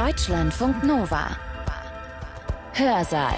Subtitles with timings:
[0.00, 1.36] Deutschlandfunk Nova.
[2.72, 3.34] Hörsaal.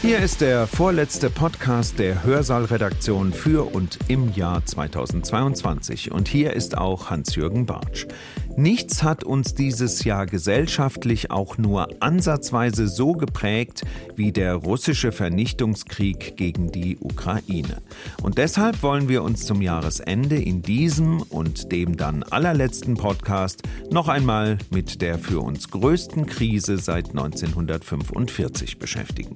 [0.00, 6.12] Hier ist der vorletzte Podcast der Hörsaal-Redaktion für und im Jahr 2022.
[6.12, 8.06] Und hier ist auch Hans-Jürgen Bartsch.
[8.56, 13.82] Nichts hat uns dieses Jahr gesellschaftlich auch nur ansatzweise so geprägt
[14.14, 17.82] wie der russische Vernichtungskrieg gegen die Ukraine.
[18.22, 24.06] Und deshalb wollen wir uns zum Jahresende in diesem und dem dann allerletzten Podcast noch
[24.08, 29.34] einmal mit der für uns größten Krise seit 1945 beschäftigen.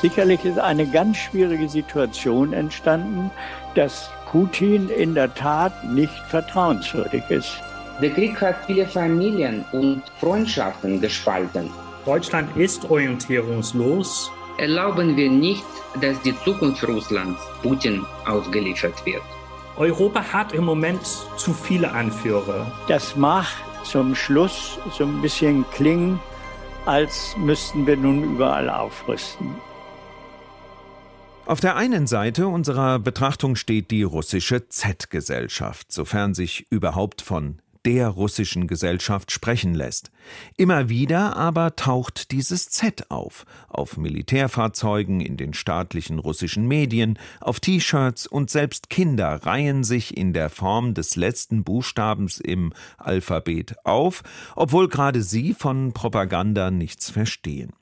[0.00, 3.30] Sicherlich ist eine ganz schwierige Situation entstanden,
[3.74, 7.58] dass Putin in der Tat nicht vertrauenswürdig ist.
[8.00, 11.68] Der Krieg hat viele Familien und Freundschaften gespalten.
[12.04, 14.30] Deutschland ist orientierungslos.
[14.56, 15.64] Erlauben wir nicht,
[16.00, 19.22] dass die Zukunft Russlands Putin ausgeliefert wird.
[19.76, 21.04] Europa hat im Moment
[21.36, 22.70] zu viele Anführer.
[22.86, 23.46] Das mag
[23.82, 26.20] zum Schluss so ein bisschen klingen,
[26.86, 29.56] als müssten wir nun überall aufrüsten.
[31.46, 37.58] Auf der einen Seite unserer Betrachtung steht die russische Z-Gesellschaft, sofern sich überhaupt von
[37.88, 40.10] der russischen Gesellschaft sprechen lässt.
[40.58, 47.60] Immer wieder aber taucht dieses Z auf, auf Militärfahrzeugen, in den staatlichen russischen Medien, auf
[47.60, 54.22] T-Shirts und selbst Kinder reihen sich in der Form des letzten Buchstabens im Alphabet auf,
[54.54, 57.72] obwohl gerade sie von Propaganda nichts verstehen.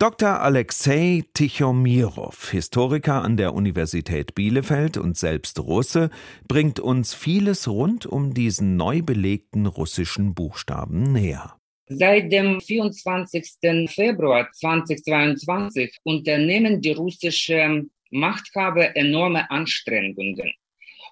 [0.00, 0.40] Dr.
[0.40, 6.08] Alexei Tichomirov, Historiker an der Universität Bielefeld und selbst Russe,
[6.48, 11.54] bringt uns vieles rund um diesen neu belegten russischen Buchstaben näher.
[11.86, 13.90] Seit dem 24.
[13.90, 20.54] Februar 2022 unternehmen die russischen Machthaber enorme Anstrengungen,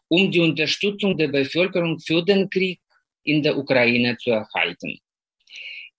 [0.08, 2.80] um die Unterstützung der Bevölkerung für den Krieg
[3.22, 4.98] in der Ukraine zu erhalten.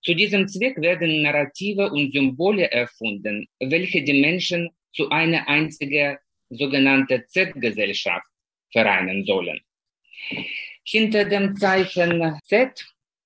[0.02, 6.18] Zu diesem Zweck werden Narrative und Symbole erfunden, welche die Menschen zu einer einzigen
[6.50, 8.26] sogenannten Z-Gesellschaft
[8.72, 9.60] vereinen sollen.
[10.84, 12.86] Hinter dem Zeichen Z,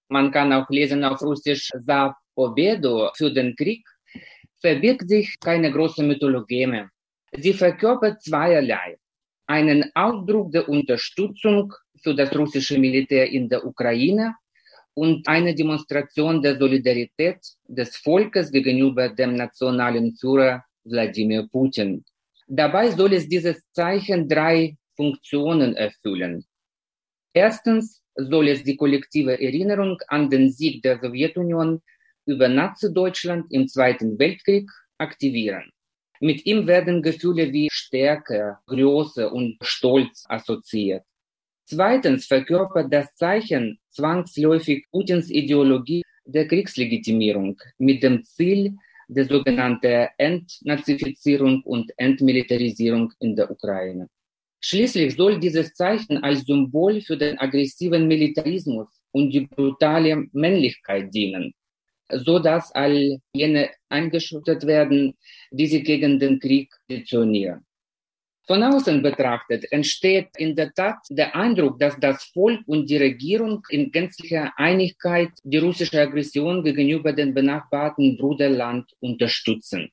[0.10, 3.86] man kann auch lesen auf Russisch Za Pobedo für den Krieg,
[4.60, 6.90] verbirgt sich keine große Mythologie mehr.
[7.38, 8.98] Sie verkörpert zweierlei.
[9.46, 14.36] Einen Ausdruck der Unterstützung für das russische Militär in der Ukraine
[14.96, 22.04] und eine Demonstration der Solidarität des Volkes gegenüber dem nationalen Führer Wladimir Putin.
[22.48, 26.46] Dabei soll es dieses Zeichen drei Funktionen erfüllen.
[27.34, 31.82] Erstens soll es die kollektive Erinnerung an den Sieg der Sowjetunion
[32.26, 35.72] über Nazi-Deutschland im Zweiten Weltkrieg aktivieren.
[36.20, 41.04] Mit ihm werden Gefühle wie Stärke, Größe und Stolz assoziiert.
[41.66, 48.76] Zweitens verkörpert das Zeichen zwangsläufig Putins Ideologie der Kriegslegitimierung mit dem Ziel
[49.08, 54.08] der sogenannten Entnazifizierung und Entmilitarisierung in der Ukraine.
[54.62, 61.54] Schließlich soll dieses Zeichen als Symbol für den aggressiven Militarismus und die brutale Männlichkeit dienen,
[62.10, 65.16] so dass all jene eingeschüttet werden,
[65.52, 67.66] die sich gegen den Krieg positionieren.
[68.46, 73.64] Von außen betrachtet entsteht in der Tat der Eindruck, dass das Volk und die Regierung
[73.70, 79.90] in gänzlicher Einigkeit die russische Aggression gegenüber dem benachbarten Bruderland unterstützen.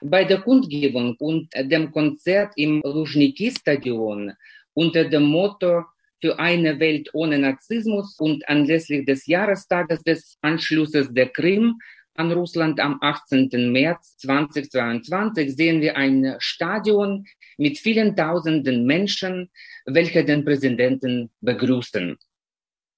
[0.00, 4.32] Bei der Kundgebung und dem Konzert im Luzhniki-Stadion
[4.74, 5.82] unter dem Motto
[6.20, 11.78] für eine Welt ohne Narzissmus und anlässlich des Jahrestages des Anschlusses der Krim
[12.14, 13.72] an Russland am 18.
[13.72, 17.26] März 2022 sehen wir ein Stadion
[17.58, 19.50] mit vielen tausenden Menschen,
[19.86, 22.16] welche den Präsidenten begrüßen.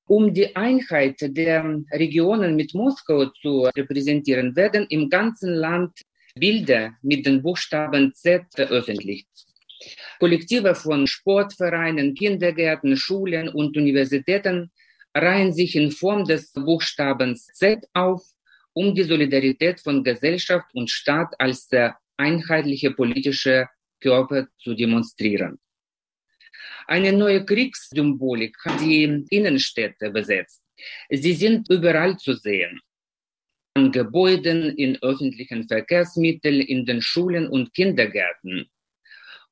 [0.08, 5.92] Um die Einheit der Regionen mit Moskau zu repräsentieren, werden im ganzen Land
[6.36, 9.26] Bilder mit den Buchstaben Z veröffentlicht.
[10.20, 14.70] Kollektive von Sportvereinen, Kindergärten, Schulen und Universitäten
[15.14, 18.22] reihen sich in Form des Buchstabens Z auf
[18.76, 21.70] um die Solidarität von Gesellschaft und Staat als
[22.18, 23.68] einheitliche politische
[24.00, 25.58] Körper zu demonstrieren.
[26.86, 30.62] Eine neue Kriegssymbolik hat die Innenstädte besetzt.
[31.08, 32.80] Sie sind überall zu sehen.
[33.74, 38.66] An Gebäuden, in öffentlichen Verkehrsmitteln, in den Schulen und Kindergärten.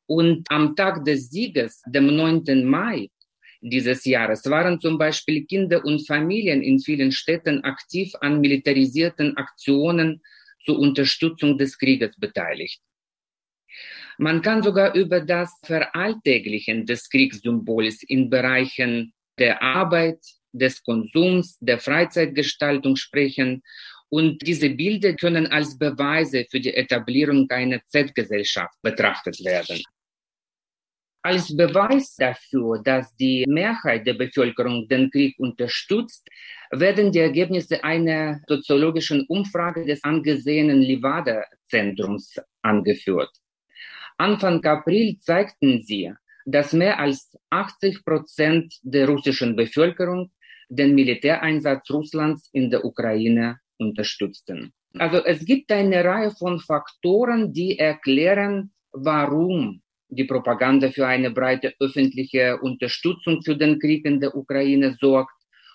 [0.06, 2.64] Und am Tag des Sieges, dem 9.
[2.64, 3.08] Mai,
[3.66, 10.20] dieses Jahres waren zum Beispiel Kinder und Familien in vielen Städten aktiv an militarisierten Aktionen
[10.64, 12.82] zur Unterstützung des Krieges beteiligt.
[14.18, 20.20] Man kann sogar über das Veralltäglichen des Kriegssymbols in Bereichen der Arbeit,
[20.52, 23.62] des Konsums, der Freizeitgestaltung sprechen.
[24.10, 29.82] Und diese Bilder können als Beweise für die Etablierung einer Z-Gesellschaft betrachtet werden.
[31.26, 36.28] Als Beweis dafür, dass die Mehrheit der Bevölkerung den Krieg unterstützt,
[36.70, 43.30] werden die Ergebnisse einer soziologischen Umfrage des angesehenen Livada-Zentrums angeführt.
[44.18, 46.12] Anfang April zeigten sie,
[46.44, 50.30] dass mehr als 80 Prozent der russischen Bevölkerung
[50.68, 54.74] den Militäreinsatz Russlands in der Ukraine unterstützten.
[54.98, 61.74] Also es gibt eine Reihe von Faktoren, die erklären, warum die Propaganda für eine breite
[61.80, 65.34] öffentliche Unterstützung für den Krieg in der Ukraine sorgt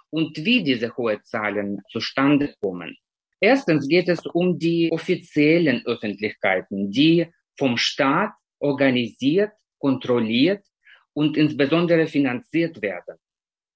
[0.10, 2.96] und wie diese hohen Zahlen zustande kommen.
[3.40, 7.28] Erstens geht es um die offiziellen Öffentlichkeiten, die
[7.58, 10.64] vom Staat organisiert, kontrolliert
[11.14, 13.18] und insbesondere finanziert werden.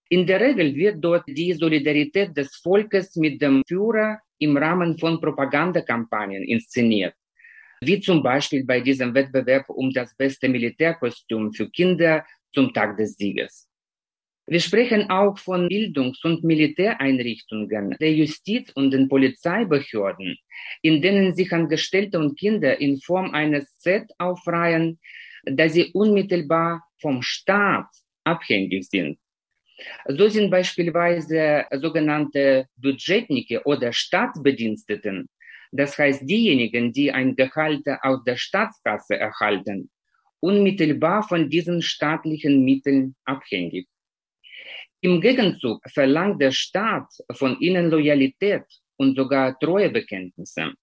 [0.09, 5.19] In der Regel wird dort die Solidarität des Volkes mit dem Führer im Rahmen von
[5.19, 7.15] Propagandakampagnen inszeniert
[7.85, 13.15] wie zum Beispiel bei diesem Wettbewerb um das beste Militärkostüm für Kinder zum Tag des
[13.15, 13.67] Sieges.
[14.45, 20.37] Wir sprechen auch von Bildungs- und Militäreinrichtungen, der Justiz- und den Polizeibehörden,
[20.81, 24.99] in denen sich Angestellte und Kinder in Form eines Z aufreihen,
[25.45, 27.87] da sie unmittelbar vom Staat
[28.25, 29.17] abhängig sind.
[30.07, 35.29] So sind beispielsweise sogenannte Budgetnike oder Staatsbediensteten
[35.75, 39.89] das heißt, diejenigen, die ein Gehalt aus der Staatskasse erhalten,
[40.39, 43.87] unmittelbar von diesen staatlichen Mitteln abhängig.
[45.01, 48.65] Im Gegenzug verlangt der Staat von ihnen Loyalität
[48.97, 50.73] und sogar Treuebekenntnisse.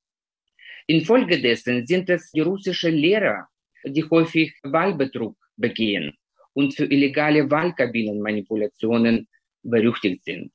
[0.89, 3.47] Infolgedessen sind es die russischen Lehrer,
[3.85, 6.19] die häufig Wahlbetrug begehen
[6.53, 9.29] und für illegale Wahlkabinenmanipulationen
[9.63, 10.53] berüchtigt sind.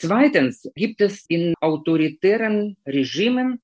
[0.00, 3.60] Zweitens gibt es in autoritären Regimen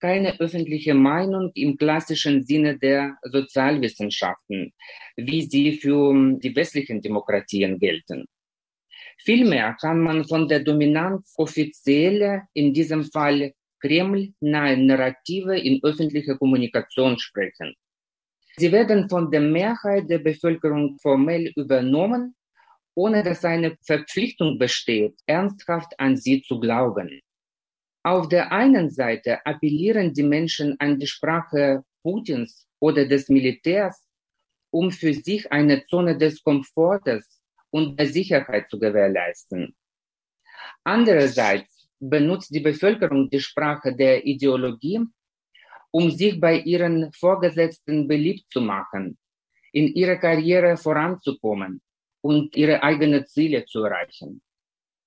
[0.00, 4.72] keine öffentliche Meinung im klassischen Sinne der Sozialwissenschaften,
[5.16, 8.26] wie sie für die westlichen Demokratien gelten.
[9.18, 17.16] Vielmehr kann man von der Dominanz offizieller, in diesem Fall Kreml-nahe Narrative in öffentlicher Kommunikation
[17.16, 17.74] sprechen.
[18.56, 22.35] Sie werden von der Mehrheit der Bevölkerung formell übernommen
[22.96, 27.20] ohne dass eine Verpflichtung besteht, ernsthaft an sie zu glauben.
[28.02, 34.06] Auf der einen Seite appellieren die Menschen an die Sprache Putins oder des Militärs,
[34.70, 37.40] um für sich eine Zone des Komfortes
[37.70, 39.76] und der Sicherheit zu gewährleisten.
[40.82, 45.00] Andererseits benutzt die Bevölkerung die Sprache der Ideologie,
[45.90, 49.18] um sich bei ihren Vorgesetzten beliebt zu machen,
[49.72, 51.82] in ihrer Karriere voranzukommen
[52.26, 54.42] und ihre eigenen Ziele zu erreichen.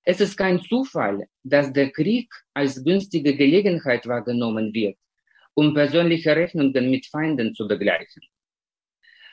[0.04, 4.98] Es ist kein Zufall, dass der Krieg als günstige Gelegenheit wahrgenommen wird,
[5.54, 8.24] um persönliche Rechnungen mit Feinden zu begleichen.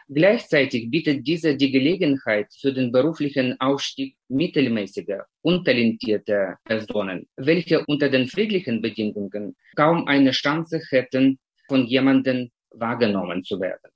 [0.09, 8.27] Gleichzeitig bietet diese die Gelegenheit für den beruflichen Aufstieg mittelmäßiger, untalentierter Personen, welche unter den
[8.27, 11.39] friedlichen Bedingungen kaum eine Chance hätten,
[11.69, 13.91] von jemandem wahrgenommen zu werden.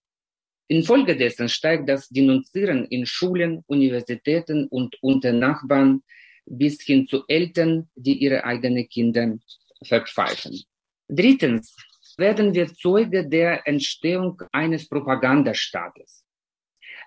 [0.70, 6.04] Infolgedessen steigt das Denunzieren in Schulen, Universitäten und unter Nachbarn
[6.46, 9.36] bis hin zu Eltern, die ihre eigenen Kinder
[9.84, 10.62] verpfeifen.
[11.08, 11.74] Drittens
[12.16, 16.24] werden wir Zeuge der Entstehung eines Propagandastaates.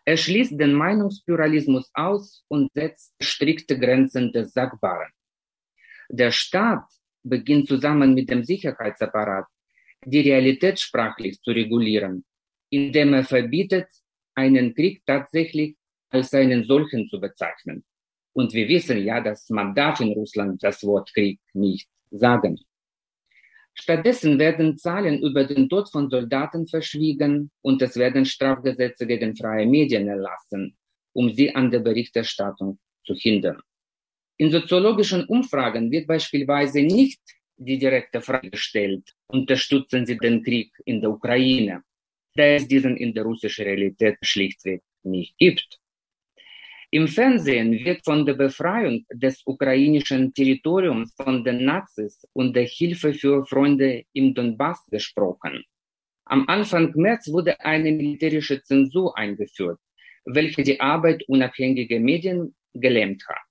[0.03, 5.13] Er schließt den Meinungspluralismus aus und setzt strikte Grenzen des Sagbaren.
[6.09, 6.83] Der Staat
[7.23, 9.45] beginnt zusammen mit dem Sicherheitsapparat
[10.03, 12.25] die Realität sprachlich zu regulieren
[12.73, 13.87] indem er verbietet,
[14.33, 15.75] einen Krieg tatsächlich
[16.09, 17.83] als einen solchen zu bezeichnen.
[18.33, 22.59] Und wir wissen ja, dass man darf in Russland das Wort Krieg nicht sagen.
[23.75, 29.67] Stattdessen werden Zahlen über den Tod von Soldaten verschwiegen und es werden Strafgesetze gegen freie
[29.67, 30.75] Medien erlassen,
[31.13, 33.61] um sie an der Berichterstattung zu hindern.
[34.37, 37.21] In soziologischen Umfragen wird beispielsweise nicht
[37.57, 41.83] die direkte Frage gestellt, unterstützen Sie den Krieg in der Ukraine?
[42.35, 45.79] Da es diesen in der russischen Realität schlichtweg nicht gibt.
[46.91, 53.13] Im Fernsehen wird von der Befreiung des ukrainischen Territoriums von den Nazis und der Hilfe
[53.15, 55.63] für Freunde im Donbass gesprochen.
[56.25, 59.79] Am Anfang März wurde eine militärische Zensur eingeführt,
[60.25, 63.41] welche die Arbeit unabhängiger Medien gelähmt hat.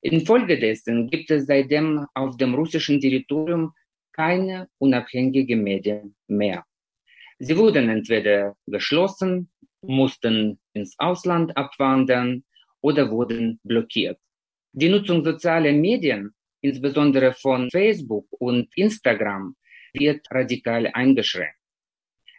[0.00, 3.72] Infolgedessen gibt es seitdem auf dem russischen Territorium
[4.12, 6.64] keine unabhängigen Medien mehr.
[7.38, 9.50] Sie wurden entweder geschlossen,
[9.82, 12.44] mussten ins Ausland abwandern
[12.80, 14.18] oder wurden blockiert.
[14.72, 19.54] Die Nutzung sozialer Medien, insbesondere von Facebook und Instagram,
[19.92, 21.56] wird radikal eingeschränkt.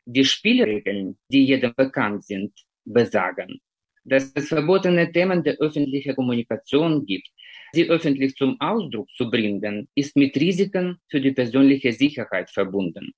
[0.06, 2.54] Die Spielregeln, die jedem bekannt sind,
[2.86, 3.60] besagen,
[4.04, 7.28] dass es verbotene Themen der öffentlichen Kommunikation gibt.
[7.74, 13.14] Sie öffentlich zum Ausdruck zu bringen, ist mit Risiken für die persönliche Sicherheit verbunden.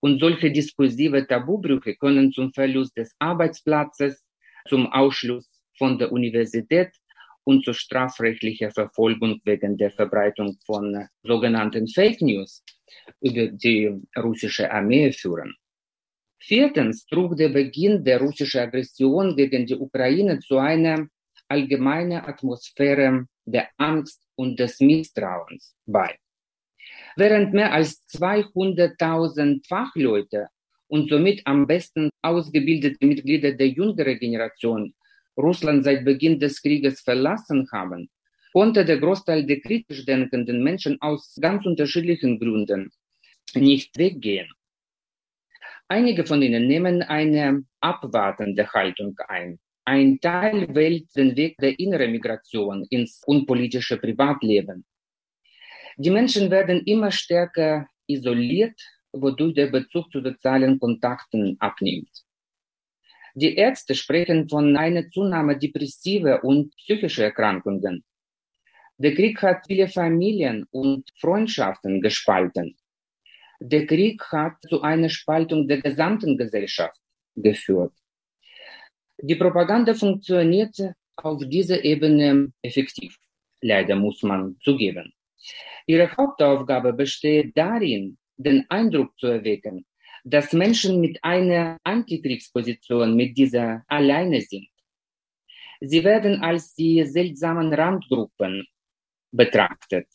[0.00, 4.28] Und solche diskursive Tabubrüche können zum Verlust des Arbeitsplatzes,
[4.68, 6.92] zum Ausschluss von der Universität
[7.44, 12.62] und zur strafrechtlicher Verfolgung wegen der Verbreitung von sogenannten Fake News
[13.20, 15.54] über die russische Armee führen.
[16.40, 21.08] Viertens trug der Beginn der russischen Aggression gegen die Ukraine zu einer
[21.48, 26.18] allgemeinen Atmosphäre der Angst und des Misstrauens bei.
[27.18, 30.46] Während mehr als 200.000 Fachleute
[30.86, 34.94] und somit am besten ausgebildete Mitglieder der jüngeren Generation
[35.36, 38.08] Russland seit Beginn des Krieges verlassen haben,
[38.52, 42.92] konnte der Großteil der kritisch denkenden Menschen aus ganz unterschiedlichen Gründen
[43.56, 44.52] nicht weggehen.
[45.88, 49.58] Einige von ihnen nehmen eine abwartende Haltung ein.
[49.84, 54.84] Ein Teil wählt den Weg der inneren Migration ins unpolitische Privatleben.
[56.00, 58.80] Die Menschen werden immer stärker isoliert,
[59.12, 62.24] wodurch der Bezug zu sozialen Kontakten abnimmt.
[63.34, 68.04] Die Ärzte sprechen von einer Zunahme depressiver und psychischer Erkrankungen.
[68.96, 72.76] Der Krieg hat viele Familien und Freundschaften gespalten.
[73.58, 77.00] Der Krieg hat zu einer Spaltung der gesamten Gesellschaft
[77.34, 77.92] geführt.
[79.20, 83.18] Die Propaganda funktionierte auf dieser Ebene effektiv.
[83.60, 85.12] Leider muss man zugeben.
[85.86, 89.86] Ihre Hauptaufgabe besteht darin, den Eindruck zu erwecken,
[90.24, 94.68] dass Menschen mit einer Antikriegsposition mit dieser alleine sind.
[95.80, 98.66] Sie werden als die seltsamen Randgruppen
[99.30, 100.06] betrachtet.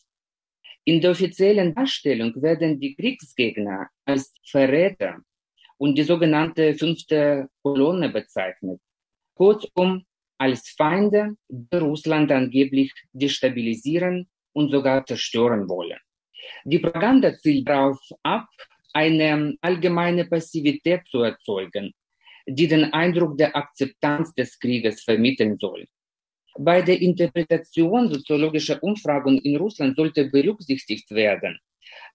[0.84, 5.22] In der offiziellen Darstellung werden die Kriegsgegner als Verräter
[5.78, 8.80] und die sogenannte fünfte Kolonne bezeichnet.
[9.34, 10.04] Kurzum,
[10.38, 15.98] als Feinde, die Russland angeblich destabilisieren und sogar zerstören wollen.
[16.64, 18.48] Die Propaganda zielt darauf ab,
[18.92, 21.92] eine allgemeine Passivität zu erzeugen,
[22.46, 25.86] die den Eindruck der Akzeptanz des Krieges vermitteln soll.
[26.56, 31.58] Bei der Interpretation soziologischer Umfragen in Russland sollte berücksichtigt werden,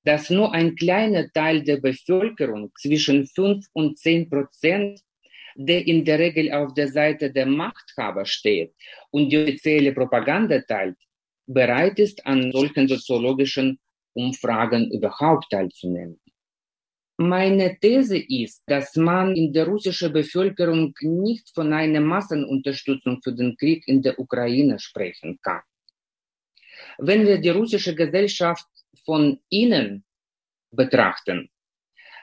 [0.04, 5.02] dass nur ein kleiner Teil der Bevölkerung zwischen 5 und 10 Prozent,
[5.56, 8.74] der in der Regel auf der Seite der Machthaber steht
[9.12, 10.96] und die offizielle Propaganda teilt,
[11.50, 13.80] bereit ist, an solchen soziologischen
[14.14, 16.20] Umfragen überhaupt teilzunehmen.
[17.18, 23.58] Meine These ist, dass man in der russischen Bevölkerung nicht von einer Massenunterstützung für den
[23.58, 25.62] Krieg in der Ukraine sprechen kann.
[26.98, 28.68] Wenn wir die russische Gesellschaft
[29.04, 30.06] von innen
[30.72, 31.50] betrachten,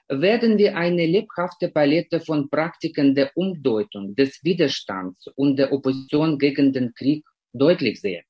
[0.09, 6.73] werden wir eine lebhafte Palette von Praktiken der Umdeutung, des Widerstands und der Opposition gegen
[6.73, 8.25] den Krieg deutlich sehen.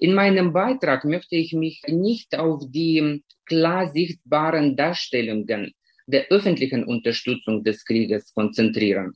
[0.00, 5.74] In meinem Beitrag möchte ich mich nicht auf die klar sichtbaren Darstellungen
[6.06, 9.14] der öffentlichen Unterstützung des Krieges konzentrieren,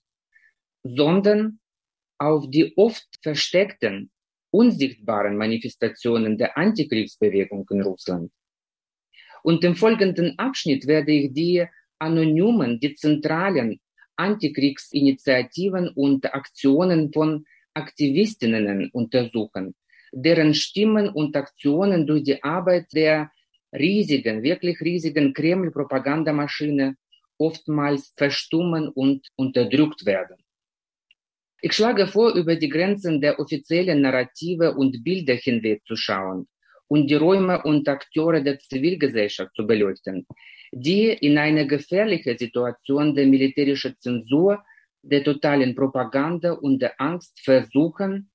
[0.83, 1.61] sondern
[2.19, 4.11] auf die oft versteckten,
[4.51, 8.33] unsichtbaren Manifestationen der Antikriegsbewegung in Russland.
[9.43, 11.65] Und im folgenden Abschnitt werde ich die
[11.99, 13.81] anonymen, die zentralen
[14.17, 19.75] Antikriegsinitiativen und Aktionen von Aktivistinnen untersuchen,
[20.12, 23.31] deren Stimmen und Aktionen durch die Arbeit der
[23.73, 26.97] riesigen, wirklich riesigen Kreml-Propagandamaschine
[27.38, 30.37] oftmals verstummen und unterdrückt werden.
[31.62, 36.49] Ich schlage vor, über die Grenzen der offiziellen Narrative und Bilder hinwegzuschauen
[36.88, 40.26] und die Räume und Akteure der Zivilgesellschaft zu beleuchten,
[40.73, 44.62] die in einer gefährlichen Situation der militärischen Zensur,
[45.02, 48.32] der totalen Propaganda und der Angst versuchen,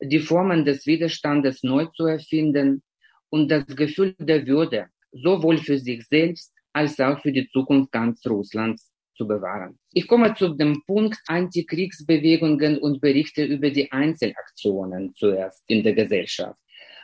[0.00, 2.82] die Formen des Widerstandes neu zu erfinden
[3.30, 8.24] und das Gefühl der Würde sowohl für sich selbst als auch für die Zukunft ganz
[8.26, 9.78] Russlands zu bewahren.
[9.92, 16.58] Ich komme zu dem Punkt Antikriegsbewegungen und berichte über die Einzelaktionen zuerst in der Gesellschaft.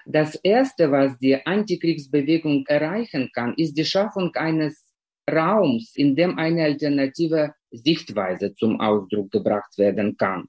[0.07, 4.93] Das Erste, was die Antikriegsbewegung erreichen kann, ist die Schaffung eines
[5.31, 10.47] Raums, in dem eine alternative Sichtweise zum Ausdruck gebracht werden kann.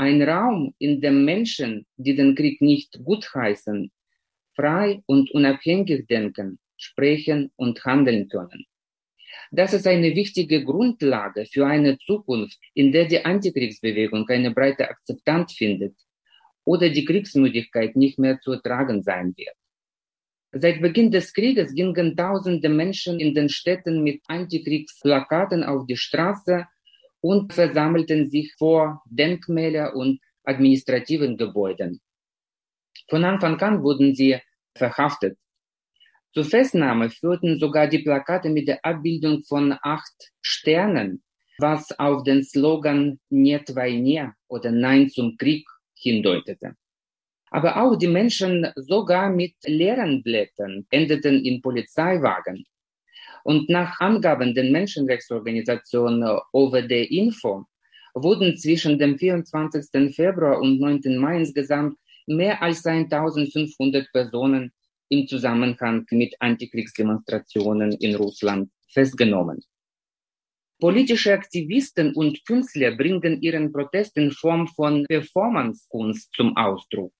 [0.00, 3.92] Ein Raum, in dem Menschen, die den Krieg nicht gutheißen,
[4.56, 8.64] frei und unabhängig denken, sprechen und handeln können.
[9.50, 15.52] Das ist eine wichtige Grundlage für eine Zukunft, in der die Antikriegsbewegung eine breite Akzeptanz
[15.52, 15.94] findet
[16.64, 19.54] oder die Kriegsmüdigkeit nicht mehr zu ertragen sein wird.
[20.52, 26.64] Seit Beginn des Krieges gingen tausende Menschen in den Städten mit Antikriegsplakaten auf die Straße
[27.21, 32.01] und versammelten sich vor Denkmäler und administrativen Gebäuden.
[33.09, 34.37] Von Anfang an wurden sie
[34.75, 35.37] verhaftet.
[36.31, 41.23] Zur Festnahme führten sogar die Plakate mit der Abbildung von acht Sternen,
[41.57, 46.75] was auf den Slogan Нет войне oder Nein zum Krieg hindeutete.
[47.51, 52.65] Aber auch die Menschen sogar mit leeren Blättern endeten in Polizeiwagen.
[53.44, 57.66] Und nach Angaben der Menschenrechtsorganisation OVD Info
[58.14, 60.14] wurden zwischen dem 24.
[60.14, 61.18] Februar und 9.
[61.18, 64.72] Mai insgesamt mehr als 1500 Personen
[65.08, 69.60] im Zusammenhang mit Antikriegsdemonstrationen in Russland festgenommen.
[70.78, 77.12] Politische Aktivisten und Künstler bringen ihren Protest in Form von Performancekunst zum Ausdruck.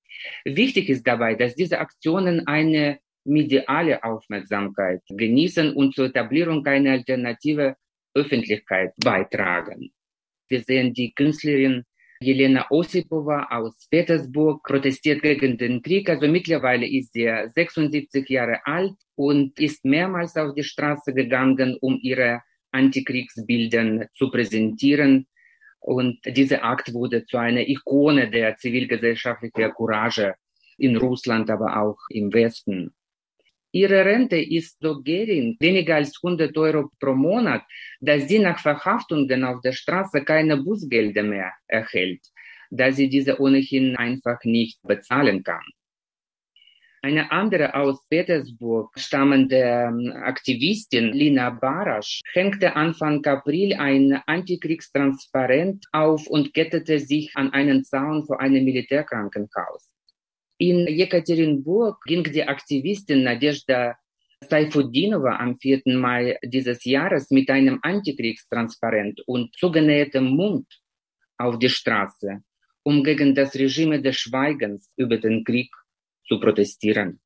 [0.45, 7.75] Wichtig ist dabei, dass diese Aktionen eine mediale Aufmerksamkeit genießen und zur Etablierung einer alternative
[8.13, 9.91] Öffentlichkeit beitragen.
[10.47, 11.85] Wir sehen die Künstlerin
[12.21, 16.07] Jelena Osipova aus Petersburg protestiert gegen den Krieg.
[16.07, 21.97] Also mittlerweile ist sie 76 Jahre alt und ist mehrmals auf die Straße gegangen, um
[22.01, 25.25] ihre Antikriegsbilder zu präsentieren.
[25.79, 30.35] Und dieser Akt wurde zu einer Ikone der zivilgesellschaftlichen Courage
[30.77, 32.93] in Russland, aber auch im Westen.
[33.73, 37.63] Ihre Rente ist so gering, weniger als 100 Euro pro Monat,
[38.01, 42.21] dass sie nach Verhaftungen auf der Straße keine Bußgelder mehr erhält,
[42.69, 45.63] da sie diese ohnehin einfach nicht bezahlen kann.
[47.03, 49.89] Eine andere aus Petersburg stammende
[50.23, 58.25] Aktivistin Lina Barasch hängte Anfang April ein Antikriegstransparent auf und kettete sich an einen Zaun
[58.25, 59.90] vor einem Militärkrankenhaus.
[60.61, 63.97] In Jekaterinburg ging die Aktivistin Nadezhda
[64.47, 65.81] Saifudinova am 4.
[65.97, 70.67] Mai dieses Jahres mit einem Antikriegstransparent und zugenähtem Mund
[71.39, 72.43] auf die Straße,
[72.83, 75.71] um gegen das Regime des Schweigens über den Krieg
[76.27, 77.19] zu protestieren.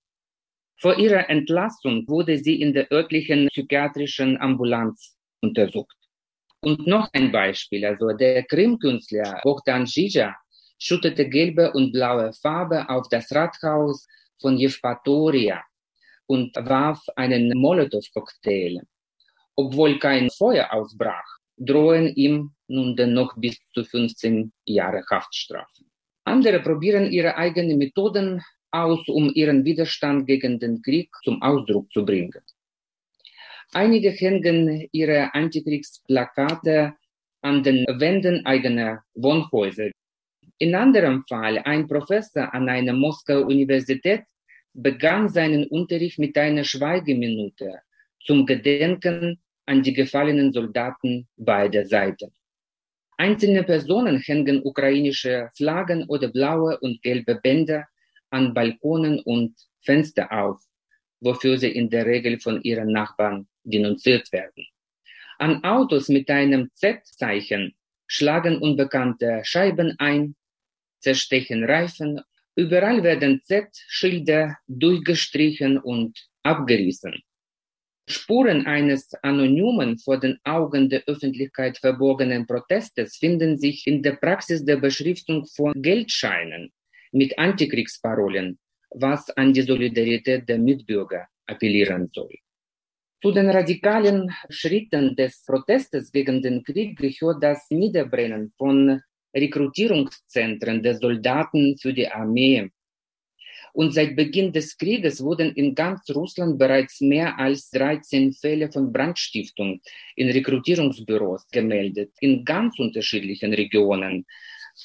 [0.79, 5.97] Vor ihrer Entlassung wurde sie in der örtlichen psychiatrischen Ambulanz untersucht.
[6.61, 10.37] Und noch ein Beispiel, also der Krimkünstler Bogdan Zizia
[10.77, 14.07] schüttete gelbe und blaue Farbe auf das Rathaus
[14.41, 15.63] von Jevpatoria
[16.27, 18.81] und warf einen Molotow-Cocktail.
[19.55, 25.83] Obwohl kein Feuer ausbrach, drohen ihm nun dennoch bis zu 15 Jahre Haftstrafe.
[26.25, 32.03] Andere probieren ihre eigenen Methoden aus, um ihren Widerstand gegen den Krieg zum Ausdruck zu
[32.03, 32.41] bringen.
[33.73, 36.95] Einige hängen ihre Antikriegsplakate
[37.41, 39.91] an den Wänden eigener Wohnhäuser.
[40.57, 44.23] In anderem Fall ein Professor an einer Moskauer Universität
[44.73, 47.81] begann seinen Unterricht mit einer Schweigeminute
[48.23, 52.31] zum Gedenken an die gefallenen Soldaten beider Seiten.
[53.17, 57.85] Einzelne Personen hängen ukrainische Flaggen oder blaue und gelbe Bänder
[58.29, 60.61] an Balkonen und Fenster auf,
[61.19, 64.65] wofür sie in der Regel von ihren Nachbarn denunziert werden.
[65.37, 67.75] An Autos mit einem Z-Zeichen
[68.07, 70.35] schlagen unbekannte Scheiben ein
[71.05, 72.21] zerstechen Reifen.
[72.55, 76.11] Überall werden Z-Schilder durchgestrichen und
[76.43, 77.13] abgerissen.
[78.07, 84.63] Spuren eines anonymen, vor den Augen der Öffentlichkeit verborgenen Protestes finden sich in der Praxis
[84.63, 86.71] der Beschriftung von Geldscheinen
[87.11, 88.59] mit Antikriegsparolen,
[88.91, 92.35] was an die Solidarität der Mitbürger appellieren soll.
[93.21, 99.01] Zu den radikalen Schritten des Protestes gegen den Krieg gehört das Niederbrennen von
[99.35, 102.69] Rekrutierungszentren der Soldaten für die Armee.
[103.73, 108.93] Und seit Beginn des Krieges wurden in ganz Russland bereits mehr als 13 Fälle von
[108.93, 109.81] Brandstiftung
[110.15, 114.25] in Rekrutierungsbüros gemeldet, in ganz unterschiedlichen Regionen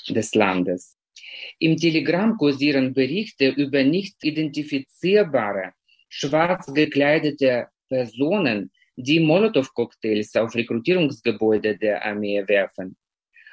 [0.08, 0.96] des Landes.
[1.60, 5.74] Im Telegram kursieren Berichte über nicht identifizierbare,
[6.08, 12.96] schwarz gekleidete Personen, die Molotow-Cocktails auf Rekrutierungsgebäude der Armee werfen.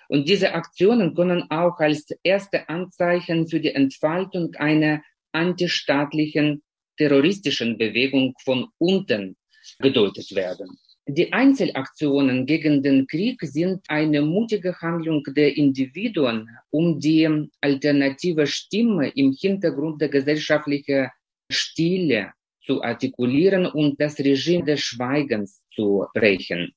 [0.09, 5.01] Und diese Aktionen können auch als erste Anzeichen für die Entfaltung einer
[5.33, 6.63] antistaatlichen
[6.97, 9.35] terroristischen Bewegung von unten
[9.79, 10.77] gedeutet werden.
[11.09, 19.09] Die Einzelaktionen gegen den Krieg sind eine mutige Handlung der Individuen, um die alternative Stimme
[19.15, 21.07] im Hintergrund der gesellschaftlichen
[21.49, 26.73] Stille zu artikulieren und das Regime des Schweigens zu brechen.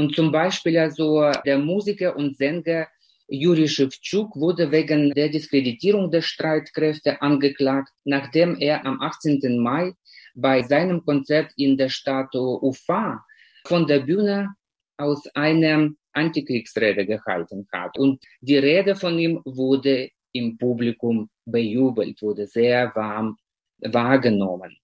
[0.00, 2.88] Und zum Beispiel also der Musiker und Sänger
[3.28, 9.58] Juri Schewtschuk wurde wegen der Diskreditierung der Streitkräfte angeklagt, nachdem er am 18.
[9.58, 9.92] Mai
[10.34, 13.22] bei seinem Konzert in der Stadt Ufa
[13.66, 14.48] von der Bühne
[14.96, 17.98] aus einer Antikriegsrede gehalten hat.
[17.98, 23.36] Und die Rede von ihm wurde im Publikum bejubelt, wurde sehr warm
[23.80, 24.74] wahrgenommen.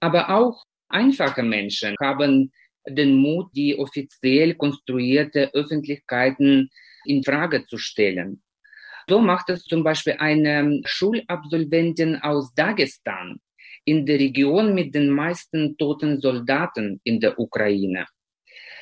[0.00, 2.52] Aber auch einfache Menschen haben
[2.88, 6.70] den Mut, die offiziell konstruierte Öffentlichkeiten
[7.04, 8.42] in Frage zu stellen.
[9.08, 13.40] So macht es zum Beispiel eine Schulabsolventin aus Dagestan
[13.84, 18.06] in der Region mit den meisten toten Soldaten in der Ukraine.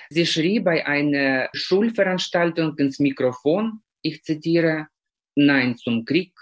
[0.08, 4.88] Sie schrie bei einer Schulveranstaltung ins Mikrofon, ich zitiere,
[5.34, 6.32] Nein zum Krieg,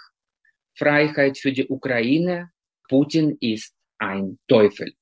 [0.75, 2.51] Freiheit für die Ukraine,
[2.87, 4.93] Putin ist ein Teufel.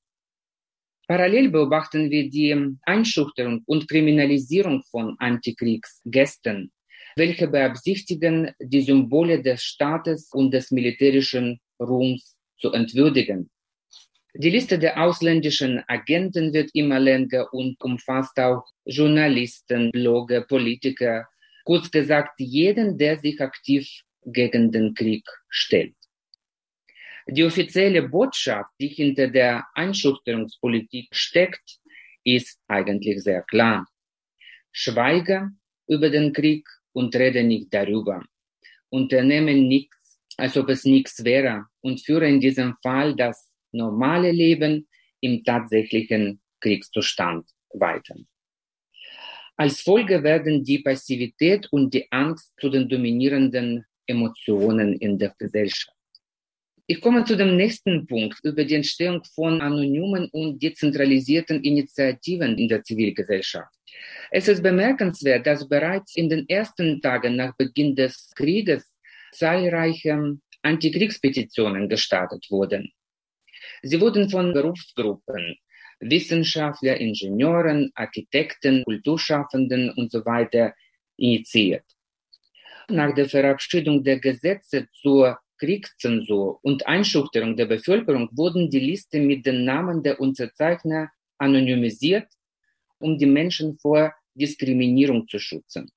[1.08, 6.72] Parallel beobachten wir die Einschüchterung und Kriminalisierung von Antikriegsgästen,
[7.16, 13.50] welche beabsichtigen, die Symbole des Staates und des militärischen Ruhms zu entwürdigen.
[14.34, 21.28] Die Liste der ausländischen Agenten wird immer länger und umfasst auch Journalisten, Blogger, Politiker,
[21.66, 23.90] kurz gesagt jeden, der sich aktiv
[24.24, 25.96] gegen den Krieg stellt.
[27.34, 31.80] Die offizielle Botschaft, die hinter der Einschüchterungspolitik steckt,
[32.26, 33.88] ist eigentlich sehr klar.
[34.74, 35.52] Schweige
[35.88, 38.22] über den Krieg und rede nicht darüber.
[38.89, 44.89] Unternehme nichts, als ob es nichts wäre und führe in diesem Fall das normale Leben
[45.22, 48.15] im tatsächlichen Kriegszustand weiter.
[49.56, 56.01] Als Folge werden die Passivität und die Angst zu den dominierenden Emotionen in der Gesellschaft.
[56.91, 62.67] Ich komme zu dem nächsten Punkt über die Entstehung von anonymen und dezentralisierten Initiativen in
[62.67, 63.73] der Zivilgesellschaft.
[64.30, 68.93] Es ist bemerkenswert, dass bereits in den ersten Tagen nach Beginn des Krieges
[69.32, 72.91] zahlreiche Antikriegspetitionen gestartet wurden.
[73.84, 75.56] Sie wurden von Berufsgruppen,
[76.01, 80.21] Wissenschaftler, Ingenieuren, Architekten, Kulturschaffenden und so
[81.15, 81.86] initiiert.
[82.89, 89.45] Nach der Verabschiedung der Gesetze zur Kriegszensur und Einschüchterung der Bevölkerung wurden die Liste mit
[89.45, 92.28] den Namen der Unterzeichner anonymisiert,
[92.97, 95.91] um die Menschen vor Diskriminierung zu schützen.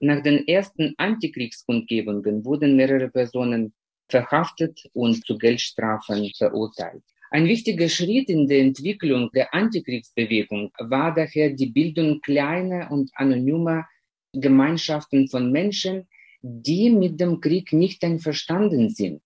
[0.00, 3.74] Nach den ersten Antikriegskundgebungen wurden mehrere Personen
[4.08, 7.04] verhaftet und zu Geldstrafen verurteilt.
[7.30, 13.86] Ein wichtiger Schritt in der Entwicklung der Antikriegsbewegung war daher die Bildung kleiner und anonymer
[14.32, 16.08] Gemeinschaften von Menschen,
[16.42, 19.22] die mit dem Krieg nicht einverstanden sind.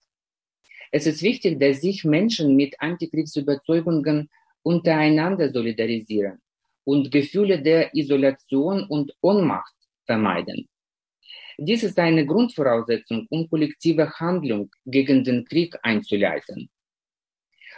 [0.93, 4.29] Es ist wichtig, dass sich Menschen mit Antikriegsüberzeugungen
[4.63, 6.39] untereinander solidarisieren
[6.85, 9.75] und Gefühle der Isolation und Ohnmacht
[10.05, 10.69] vermeiden.
[11.59, 16.69] Dies ist eine Grundvoraussetzung, um kollektive Handlung gegen den Krieg einzuleiten.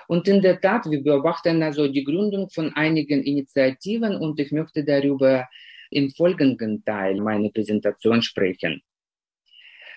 [0.08, 4.84] Und in der Tat, wir beobachten also die Gründung von einigen Initiativen und ich möchte
[4.84, 5.46] darüber
[5.90, 8.82] im folgenden Teil meiner Präsentation sprechen.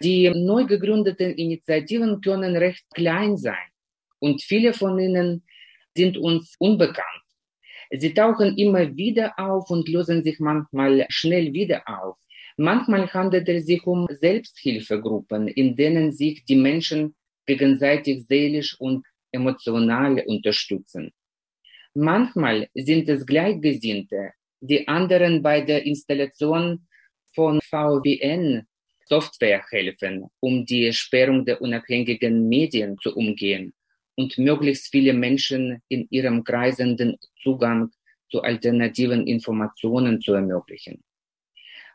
[0.03, 3.69] Die neu gegründeten Initiativen können recht klein sein
[4.19, 5.43] und viele von ihnen
[5.95, 7.25] sind uns unbekannt.
[7.91, 12.17] Sie tauchen immer wieder auf und lösen sich manchmal schnell wieder auf.
[12.57, 20.23] Manchmal handelt es sich um Selbsthilfegruppen, in denen sich die Menschen gegenseitig seelisch und emotional
[20.25, 21.11] unterstützen.
[21.93, 26.87] Manchmal sind es Gleichgesinnte, die anderen bei der Installation
[27.33, 28.67] von VPN
[29.11, 33.73] Software helfen, um die Sperrung der unabhängigen Medien zu umgehen
[34.15, 37.91] und möglichst viele Menschen in ihrem kreisenden Zugang
[38.29, 41.03] zu alternativen Informationen zu ermöglichen.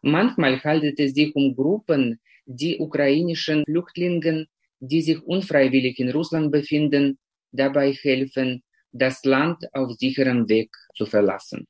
[0.02, 4.46] Manchmal handelt es sich um Gruppen, die ukrainischen Flüchtlingen,
[4.78, 7.18] die sich unfreiwillig in Russland befinden,
[7.50, 11.66] dabei helfen, das Land auf sicherem Weg zu verlassen.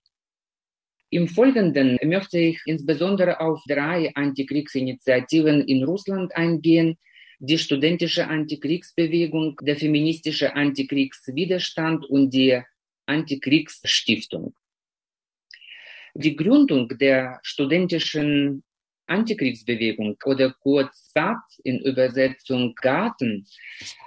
[1.10, 6.98] Im Folgenden möchte ich insbesondere auf drei Antikriegsinitiativen in Russland eingehen,
[7.38, 12.60] die studentische Antikriegsbewegung, der feministische Antikriegswiderstand und die
[13.06, 14.54] Antikriegsstiftung.
[16.14, 18.64] Die Gründung der studentischen
[19.06, 23.46] Antikriegsbewegung oder kurz SAT in Übersetzung Garten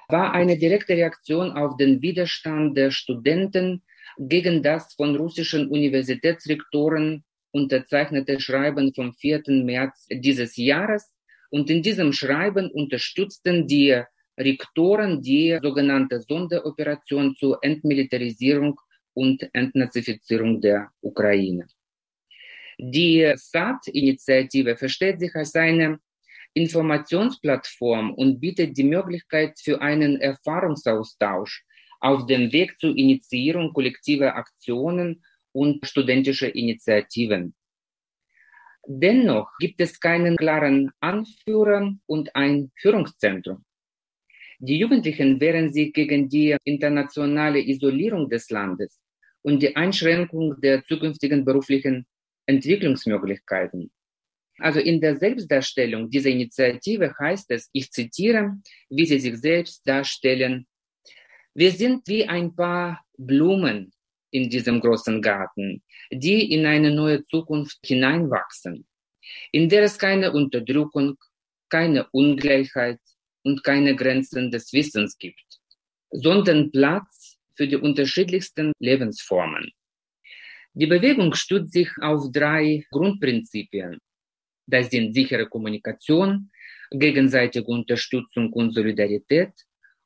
[0.09, 3.83] war eine direkte Reaktion auf den Widerstand der Studenten
[4.19, 9.43] gegen das von russischen Universitätsrektoren unterzeichnete Schreiben vom 4.
[9.63, 11.09] März dieses Jahres.
[11.49, 14.01] Und in diesem Schreiben unterstützten die
[14.37, 18.79] Rektoren die sogenannte Sonderoperation zur Entmilitarisierung
[19.13, 21.67] und Entnazifizierung der Ukraine.
[22.77, 25.99] Die SAT-Initiative versteht sich als eine
[26.53, 31.65] Informationsplattform und bietet die Möglichkeit für einen Erfahrungsaustausch
[31.99, 37.53] auf dem Weg zur Initiierung kollektiver Aktionen und studentischer Initiativen.
[38.87, 43.63] Dennoch gibt es keinen klaren Anführer und ein Führungszentrum.
[44.59, 48.99] Die Jugendlichen wehren sich gegen die internationale Isolierung des Landes
[49.41, 52.05] und die Einschränkung der zukünftigen beruflichen
[52.45, 53.91] Entwicklungsmöglichkeiten.
[54.57, 58.57] Also in der Selbstdarstellung dieser Initiative heißt es, ich zitiere,
[58.89, 60.67] wie sie sich selbst darstellen,
[61.59, 63.91] wir sind wie ein paar Blumen
[64.31, 68.87] in diesem großen Garten, die in eine neue Zukunft hineinwachsen,
[69.51, 71.17] in der es keine Unterdrückung,
[71.67, 73.01] keine Ungleichheit
[73.43, 75.59] und keine Grenzen des Wissens gibt,
[76.11, 79.69] sondern Platz für die unterschiedlichsten Lebensformen.
[80.73, 83.99] Die Bewegung stützt sich auf drei Grundprinzipien.
[84.65, 86.51] Das sind sichere Kommunikation,
[86.89, 89.51] gegenseitige Unterstützung und Solidarität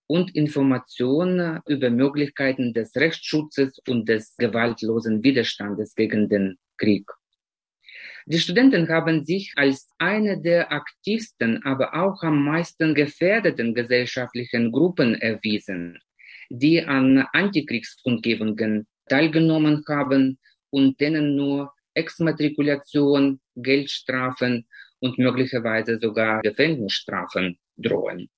[0.08, 7.10] und Informationen über Möglichkeiten des Rechtsschutzes und des gewaltlosen Widerstandes gegen den Krieg.
[8.26, 15.16] Die Studenten haben sich als eine der aktivsten, aber auch am meisten gefährdeten gesellschaftlichen Gruppen
[15.16, 16.00] erwiesen,
[16.50, 20.40] die an Antikriegskundgebungen teilgenommen haben
[20.70, 24.68] und denen nur Exmatrikulation, Geldstrafen
[25.00, 28.30] und möglicherweise sogar Gefängnisstrafen drohen.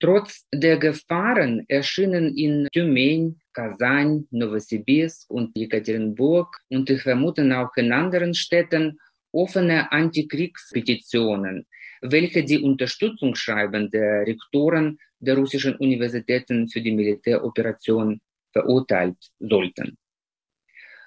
[0.00, 7.90] Trotz der Gefahren erschienen in Tümen, Kasan, Novosibirsk und Jekaterinburg und ich vermute auch in
[7.90, 8.96] anderen Städten
[9.32, 11.66] offene Antikriegspetitionen,
[12.02, 18.20] welche die Unterstützungsschreiben der Rektoren der russischen Universitäten für die Militäroperation
[18.52, 19.98] verurteilt sollten.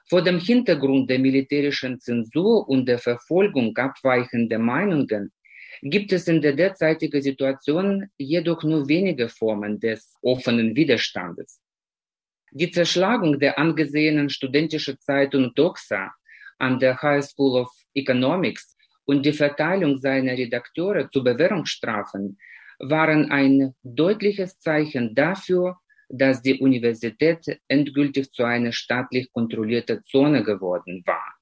[0.09, 5.31] Vor dem Hintergrund der militärischen Zensur und der Verfolgung abweichender Meinungen
[5.81, 11.59] gibt es in der derzeitigen Situation jedoch nur wenige Formen des offenen Widerstandes.
[12.51, 16.11] Die Zerschlagung der angesehenen studentischen Zeitung Doxa
[16.59, 22.37] an der High School of Economics und die Verteilung seiner Redakteure zu Bewährungsstrafen
[22.79, 25.77] waren ein deutliches Zeichen dafür,
[26.09, 31.40] dass die Universität endgültig zu einer staatlich kontrollierten Zone geworden war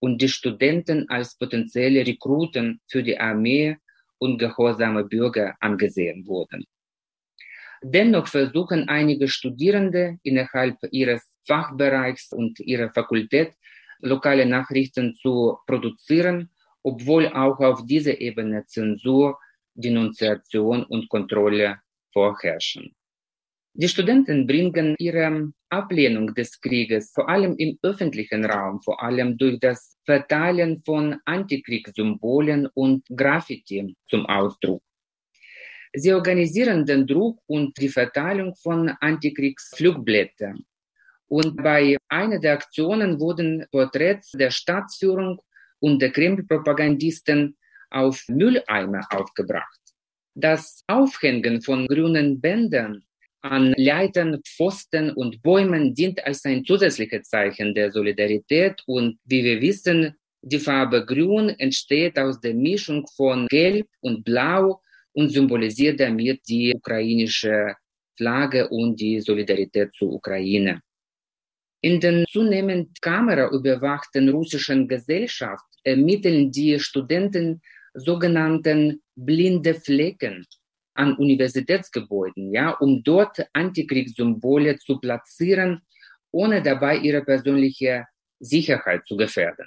[0.00, 3.76] und die Studenten als potenzielle Rekruten für die Armee
[4.18, 6.64] und gehorsame Bürger angesehen wurden.
[7.82, 13.54] Dennoch versuchen einige Studierende innerhalb ihres Fachbereichs und ihrer Fakultät
[14.00, 16.50] lokale Nachrichten zu produzieren,
[16.82, 19.38] obwohl auch auf dieser Ebene Zensur,
[19.74, 21.78] Denunziation und Kontrolle
[22.12, 22.94] vorherrschen.
[23.72, 29.58] Die Studenten bringen ihre Ablehnung des Krieges vor allem im öffentlichen Raum, vor allem durch
[29.60, 34.82] das Verteilen von Antikriegssymbolen und Graffiti zum Ausdruck.
[35.92, 40.64] Sie organisieren den Druck und die Verteilung von Antikriegsflugblättern.
[41.26, 45.40] Und bei einer der Aktionen wurden Porträts der Staatsführung
[45.80, 47.56] und der Kreml-Propagandisten
[47.90, 49.80] auf Mülleimer aufgebracht.
[50.34, 53.04] Das Aufhängen von grünen Bändern
[53.42, 59.60] an Leitern, Pfosten und Bäumen dient als ein zusätzliches Zeichen der Solidarität und wie wir
[59.60, 64.80] wissen, die Farbe Grün entsteht aus der Mischung von Gelb und Blau
[65.12, 67.74] und symbolisiert damit die ukrainische
[68.16, 70.80] Flagge und die Solidarität zur Ukraine.
[71.82, 77.62] In den zunehmend kameraüberwachten russischen Gesellschaft ermitteln die Studenten
[77.94, 80.46] sogenannten blinde Flecken
[80.94, 85.82] an Universitätsgebäuden, ja, um dort Antikriegssymbole zu platzieren,
[86.30, 88.06] ohne dabei ihre persönliche
[88.38, 89.66] Sicherheit zu gefährden.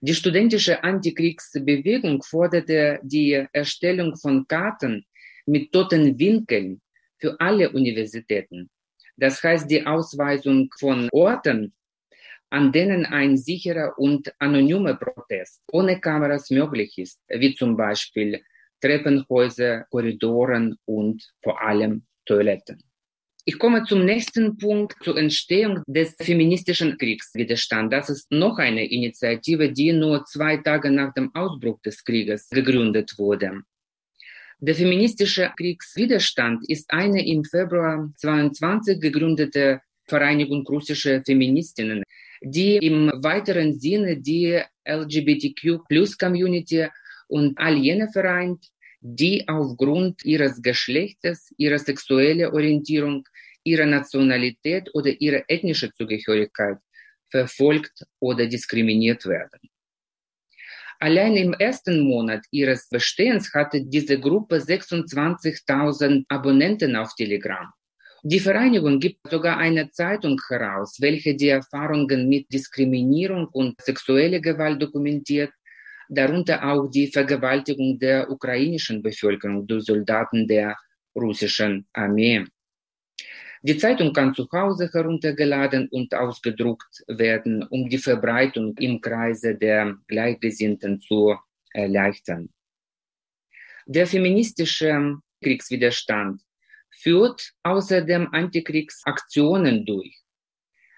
[0.00, 5.04] Die studentische Antikriegsbewegung forderte die Erstellung von Karten
[5.46, 6.80] mit toten Winkeln
[7.18, 8.70] für alle Universitäten.
[9.16, 11.74] Das heißt die Ausweisung von Orten,
[12.48, 18.42] an denen ein sicherer und anonymer Protest ohne Kameras möglich ist, wie zum Beispiel
[18.80, 22.82] Treppenhäuser, Korridoren und vor allem Toiletten.
[23.44, 27.90] Ich komme zum nächsten Punkt, zur Entstehung des feministischen Kriegswiderstands.
[27.90, 33.18] Das ist noch eine Initiative, die nur zwei Tage nach dem Ausbruch des Krieges gegründet
[33.18, 33.62] wurde.
[34.58, 42.02] Der feministische Kriegswiderstand ist eine im Februar 22 gegründete Vereinigung russischer Feministinnen,
[42.42, 46.88] die im weiteren Sinne die LGBTQ-Plus-Community
[47.30, 48.66] und all jene vereint,
[49.00, 53.26] die aufgrund ihres Geschlechtes, ihrer sexuellen Orientierung,
[53.64, 56.78] ihrer Nationalität oder ihrer ethnischen Zugehörigkeit
[57.30, 59.60] verfolgt oder diskriminiert werden.
[60.98, 67.72] Allein im ersten Monat ihres Bestehens hatte diese Gruppe 26.000 Abonnenten auf Telegram.
[68.22, 74.82] Die Vereinigung gibt sogar eine Zeitung heraus, welche die Erfahrungen mit Diskriminierung und sexueller Gewalt
[74.82, 75.52] dokumentiert,
[76.10, 80.76] darunter auch die Vergewaltigung der ukrainischen Bevölkerung durch Soldaten der
[81.14, 82.44] russischen Armee.
[83.62, 89.98] Die Zeitung kann zu Hause heruntergeladen und ausgedruckt werden, um die Verbreitung im Kreise der
[90.08, 91.36] Gleichgesinnten zu
[91.72, 92.48] erleichtern.
[93.86, 96.40] Der feministische Kriegswiderstand
[96.90, 100.16] führt außerdem Antikriegsaktionen durch.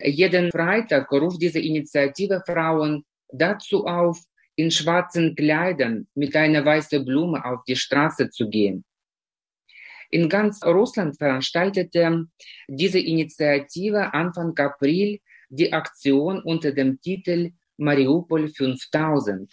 [0.00, 4.18] Jeden Freitag ruft diese Initiative Frauen dazu auf,
[4.56, 8.84] in schwarzen Kleidern mit einer weißen Blume auf die Straße zu gehen
[10.12, 12.26] in ganz Russland veranstaltete
[12.68, 19.50] diese Initiative Anfang April die Aktion unter dem Titel Mariupol 5000.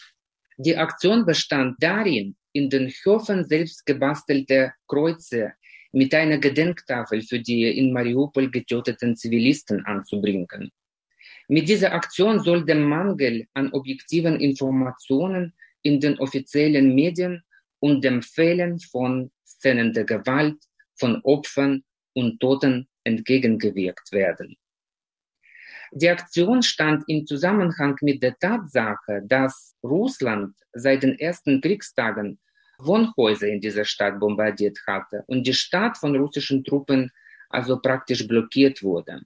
[0.57, 5.53] Die Aktion bestand darin, in den Höfen selbst gebastelte Kreuze
[5.93, 10.71] mit einer Gedenktafel für die in Mariupol getöteten Zivilisten anzubringen.
[11.51, 17.43] Mit dieser Aktion soll der Mangel an objektiven Informationen in den offiziellen Medien
[17.79, 20.57] und dem Fehlen von Szenen der Gewalt
[20.99, 21.83] von Opfern
[22.13, 24.57] und Toten entgegengewirkt werden.
[25.91, 32.39] Die Aktion stand im Zusammenhang mit der Tatsache, dass Russland seit den ersten Kriegstagen
[32.77, 37.11] Wohnhäuser in dieser Stadt bombardiert hatte und die Stadt von russischen Truppen
[37.49, 39.23] also praktisch blockiert wurde.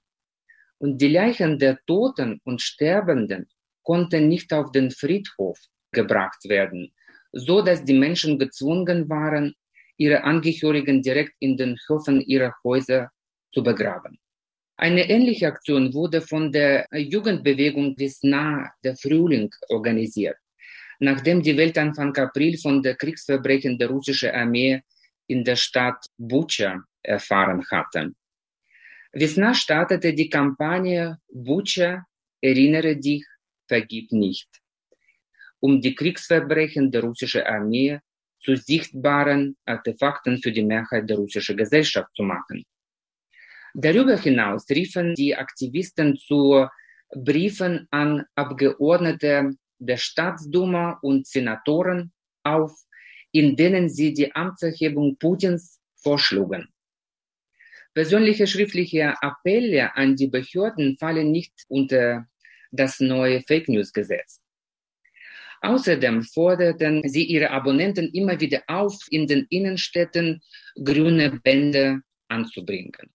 [0.83, 3.47] Und die Leichen der Toten und Sterbenden
[3.83, 5.57] konnten nicht auf den Friedhof
[5.93, 6.91] gebracht werden,
[7.31, 9.55] so dass die Menschen gezwungen waren,
[9.95, 13.09] ihre Angehörigen direkt in den Höfen ihrer Häuser
[13.53, 14.19] zu begraben.
[14.75, 20.35] Eine ähnliche Aktion wurde von der Jugendbewegung Vesna, der Frühling, organisiert,
[20.99, 24.81] nachdem die Welt Anfang April von der Kriegsverbrechen der russischen Armee
[25.27, 28.11] in der Stadt Bucha erfahren hatte.
[29.15, 32.03] Vesna startete die Kampagne Bucha,
[32.41, 33.23] erinnere dich,
[33.67, 34.49] vergib nicht,
[35.59, 37.99] um die Kriegsverbrechen der russischen Armee
[38.39, 42.65] zu sichtbaren Artefakten für die Mehrheit der russischen Gesellschaft zu machen.
[43.75, 46.67] Darüber hinaus riefen die Aktivisten zu
[47.15, 52.11] Briefen an Abgeordnete der Staatsduma und Senatoren
[52.43, 52.73] auf,
[53.31, 56.72] in denen sie die Amtserhebung Putins vorschlugen.
[57.93, 62.25] Persönliche schriftliche Appelle an die Behörden fallen nicht unter
[62.71, 64.41] das neue Fake News Gesetz.
[65.61, 70.41] Außerdem forderten sie ihre Abonnenten immer wieder auf, in den Innenstädten
[70.75, 73.13] grüne Bände anzubringen.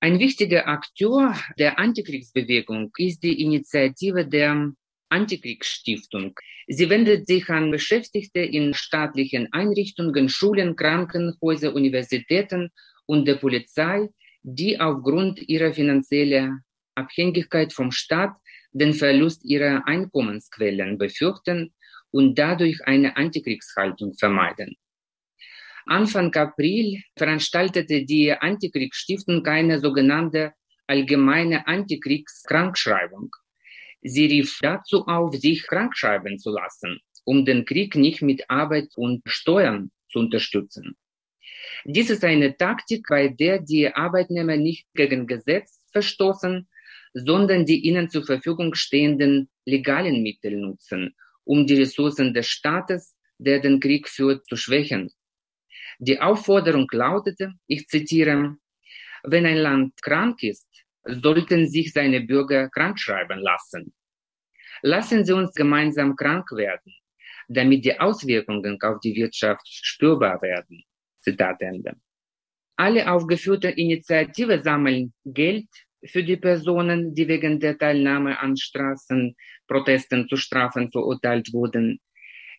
[0.00, 4.72] Ein wichtiger Akteur der Antikriegsbewegung ist die Initiative der
[5.08, 6.38] Antikriegsstiftung.
[6.68, 12.70] Sie wendet sich an Beschäftigte in staatlichen Einrichtungen, Schulen, Krankenhäuser, Universitäten
[13.10, 14.08] und der Polizei,
[14.42, 16.62] die aufgrund ihrer finanziellen
[16.94, 18.36] Abhängigkeit vom Staat
[18.70, 21.74] den Verlust ihrer Einkommensquellen befürchten
[22.12, 24.76] und dadurch eine Antikriegshaltung vermeiden.
[25.86, 30.52] Anfang April veranstaltete die Antikriegsstiftung eine sogenannte
[30.86, 33.34] allgemeine Antikriegskrankschreibung.
[34.02, 39.22] Sie rief dazu auf, sich krankschreiben zu lassen, um den Krieg nicht mit Arbeit und
[39.26, 40.96] Steuern zu unterstützen.
[41.84, 46.68] Dies ist eine Taktik, bei der die Arbeitnehmer nicht gegen Gesetz verstoßen,
[47.12, 53.60] sondern die ihnen zur Verfügung stehenden legalen Mittel nutzen, um die Ressourcen des Staates, der
[53.60, 55.10] den Krieg führt, zu schwächen.
[55.98, 58.56] Die Aufforderung lautete, ich zitiere,
[59.22, 60.68] wenn ein Land krank ist,
[61.04, 63.92] sollten sich seine Bürger krankschreiben lassen.
[64.82, 66.94] Lassen Sie uns gemeinsam krank werden,
[67.48, 70.84] damit die Auswirkungen auf die Wirtschaft spürbar werden.
[71.20, 71.96] Zitat Ende.
[72.76, 75.68] Alle aufgeführten Initiativen sammeln Geld
[76.04, 82.00] für die Personen, die wegen der Teilnahme an Straßenprotesten zu Strafen verurteilt wurden.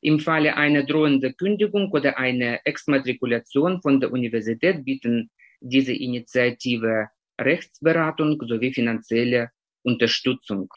[0.02, 5.30] Im Falle einer drohenden Kündigung oder einer Exmatrikulation von der Universität bieten
[5.60, 7.10] diese Initiative
[7.40, 9.52] Rechtsberatung sowie finanzielle
[9.84, 10.70] Unterstützung.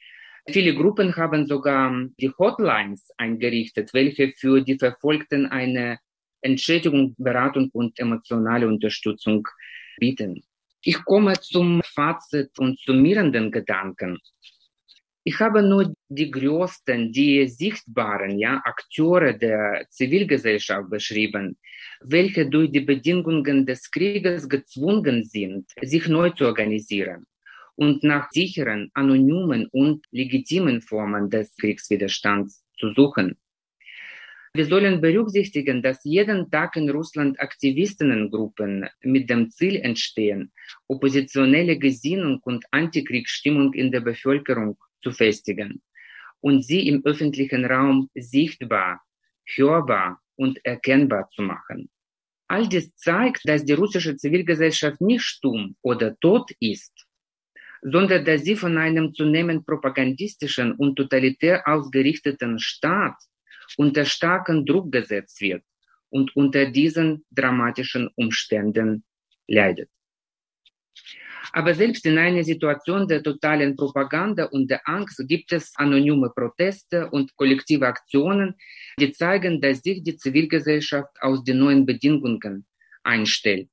[0.49, 1.91] Viele Gruppen haben sogar
[2.21, 5.99] die Hotlines eingerichtet, welche für die Verfolgten eine
[6.45, 9.49] Entschädigung, Beratung und emotionale Unterstützung
[9.99, 10.43] bieten.
[10.83, 14.19] Ich komme zum Fazit und summierenden Gedanken.
[15.27, 21.57] Ich habe nur die größten, die sichtbaren ja, Akteure der Zivilgesellschaft beschrieben,
[22.03, 27.25] welche durch die Bedingungen des Krieges gezwungen sind, sich neu zu organisieren
[27.77, 33.39] und nach sicheren, anonymen und legitimen Formen des Kriegswiderstands zu suchen.
[34.57, 40.53] Wir sollen berücksichtigen, dass jeden Tag in Russland Aktivistinnengruppen mit dem Ziel entstehen,
[40.87, 45.83] oppositionelle Gesinnung und Antikriegsstimmung in der Bevölkerung zu festigen
[46.41, 49.03] und sie im öffentlichen Raum sichtbar,
[49.57, 51.91] hörbar und erkennbar zu machen.
[52.47, 56.95] All dies zeigt, dass die russische Zivilgesellschaft nicht stumm oder tot ist,
[57.83, 63.17] sondern dass sie von einem zunehmend propagandistischen und totalitär ausgerichteten Staat
[63.77, 65.63] unter starken Druck gesetzt wird
[66.11, 69.05] und unter diesen dramatischen Umständen
[69.47, 69.91] leidet.
[71.53, 77.11] Aber selbst in einer Situation der totalen Propaganda und der Angst gibt es anonyme Proteste
[77.11, 78.55] und kollektive Aktionen,
[78.99, 82.67] die zeigen, dass sich die Zivilgesellschaft aus den neuen Bedingungen
[83.05, 83.71] einstellt.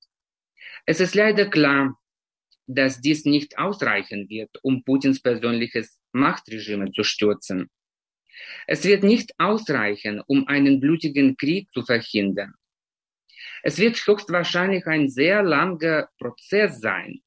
[0.86, 1.98] Es ist leider klar,
[2.68, 7.70] dass dies nicht ausreichen wird, um Putins persönliches Machtregime zu stürzen.
[8.68, 12.54] Es wird nicht ausreichen, um einen blutigen Krieg zu verhindern.
[13.64, 17.22] Es wird höchstwahrscheinlich ein sehr langer Prozess sein,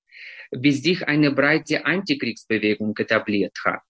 [0.51, 3.83] bis sich eine breite Antikriegsbewegung etabliert hat.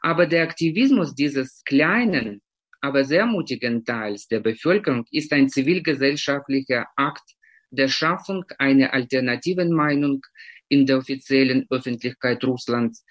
[0.00, 2.42] Aber der Aktivismus dieses kleinen,
[2.80, 7.34] aber sehr mutigen Teils der Bevölkerung ist ein zivilgesellschaftlicher Akt
[7.70, 10.20] der Schaffung einer alternativen Meinung
[10.68, 13.04] in der offiziellen Öffentlichkeit Russlands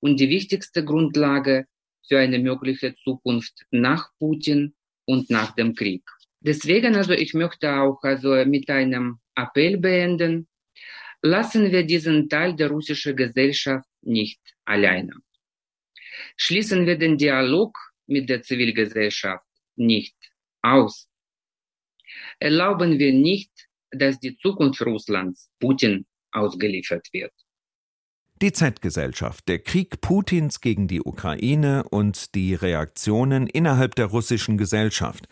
[0.00, 1.66] und die wichtigste Grundlage
[2.08, 6.02] für eine mögliche Zukunft nach Putin und nach dem Krieg.
[6.40, 10.48] Deswegen also ich möchte auch also mit einem Appell beenden,
[11.22, 15.14] lassen wir diesen Teil der russischen Gesellschaft nicht alleine.
[16.36, 17.76] Schließen wir den Dialog
[18.06, 19.46] mit der Zivilgesellschaft
[19.76, 20.16] nicht
[20.62, 21.08] aus.
[22.38, 23.50] Erlauben wir nicht,
[23.90, 27.32] dass die Zukunft Russlands Putin ausgeliefert wird.
[28.42, 35.26] Die Z-Gesellschaft, der Krieg Putins gegen die Ukraine und die Reaktionen innerhalb der russischen Gesellschaft,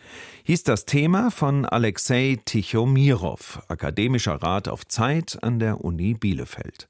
[0.45, 6.87] hieß das Thema von Alexei Tichomirov, akademischer Rat auf Zeit an der Uni Bielefeld.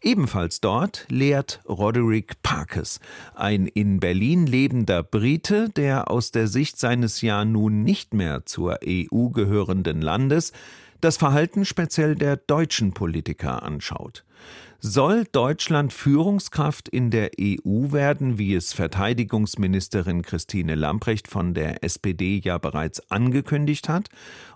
[0.00, 3.00] Ebenfalls dort lehrt Roderick Parkes,
[3.34, 8.78] ein in Berlin lebender Brite, der aus der Sicht seines ja nun nicht mehr zur
[8.86, 10.52] EU gehörenden Landes
[11.00, 14.24] das Verhalten speziell der deutschen Politiker anschaut.
[14.84, 22.40] Soll Deutschland Führungskraft in der EU werden, wie es Verteidigungsministerin Christine Lamprecht von der SPD
[22.42, 24.08] ja bereits angekündigt hat?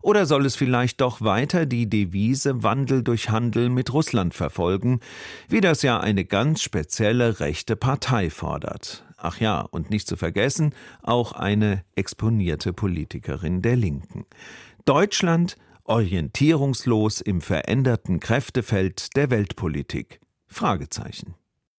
[0.02, 4.98] Oder soll es vielleicht doch weiter die Devise Wandel durch Handel mit Russland verfolgen,
[5.48, 9.04] wie das ja eine ganz spezielle rechte Partei fordert?
[9.16, 10.74] Ach ja, und nicht zu vergessen,
[11.04, 14.26] auch eine exponierte Politikerin der Linken.
[14.86, 15.56] Deutschland
[15.88, 20.20] orientierungslos im veränderten Kräftefeld der Weltpolitik?
[20.46, 21.34] Fragezeichen.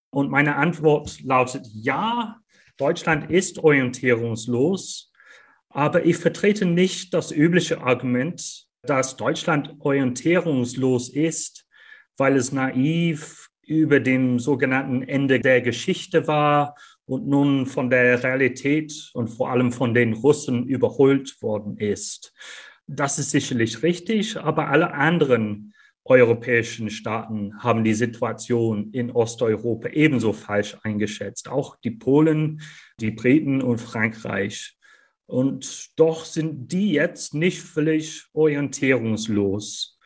[0.10, 2.38] Und meine Antwort lautet ja,
[2.78, 5.12] Deutschland ist orientierungslos,
[5.70, 11.68] aber ich vertrete nicht das übliche Argument, dass Deutschland orientierungslos ist,
[12.18, 19.12] weil es naiv über dem sogenannten Ende der Geschichte war und nun von der Realität
[19.14, 22.34] und vor allem von den Russen überholt worden ist.
[22.88, 25.74] Das ist sicherlich richtig, aber alle anderen
[26.06, 31.50] europäischen Staaten haben die Situation in Osteuropa ebenso falsch eingeschätzt.
[31.50, 32.62] Auch die Polen,
[33.00, 34.78] die Briten und Frankreich.
[35.26, 40.00] Und doch sind die jetzt nicht völlig orientierungslos.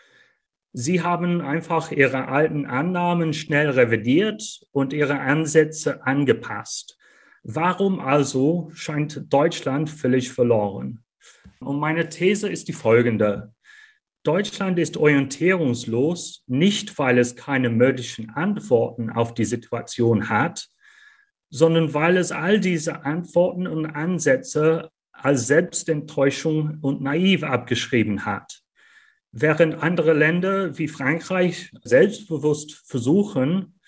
[0.73, 6.97] Sie haben einfach ihre alten Annahmen schnell revidiert und ihre Ansätze angepasst.
[7.43, 11.03] Warum also scheint Deutschland völlig verloren?
[11.61, 13.53] Und meine These ist die folgende.
[14.23, 20.67] Deutschland ist orientierungslos, nicht weil es keine möglichen Antworten auf die Situation hat,
[21.49, 28.61] sondern weil es all diese Antworten und Ansätze als Selbstenttäuschung und naiv abgeschrieben hat.
[29.31, 33.79] Während andere Länder wie Frankreich selbstbewusst versuchen,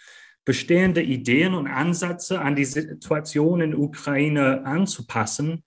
[0.46, 5.64] bestehende Ideen und Ansätze an die Situation in Ukraine anzupassen,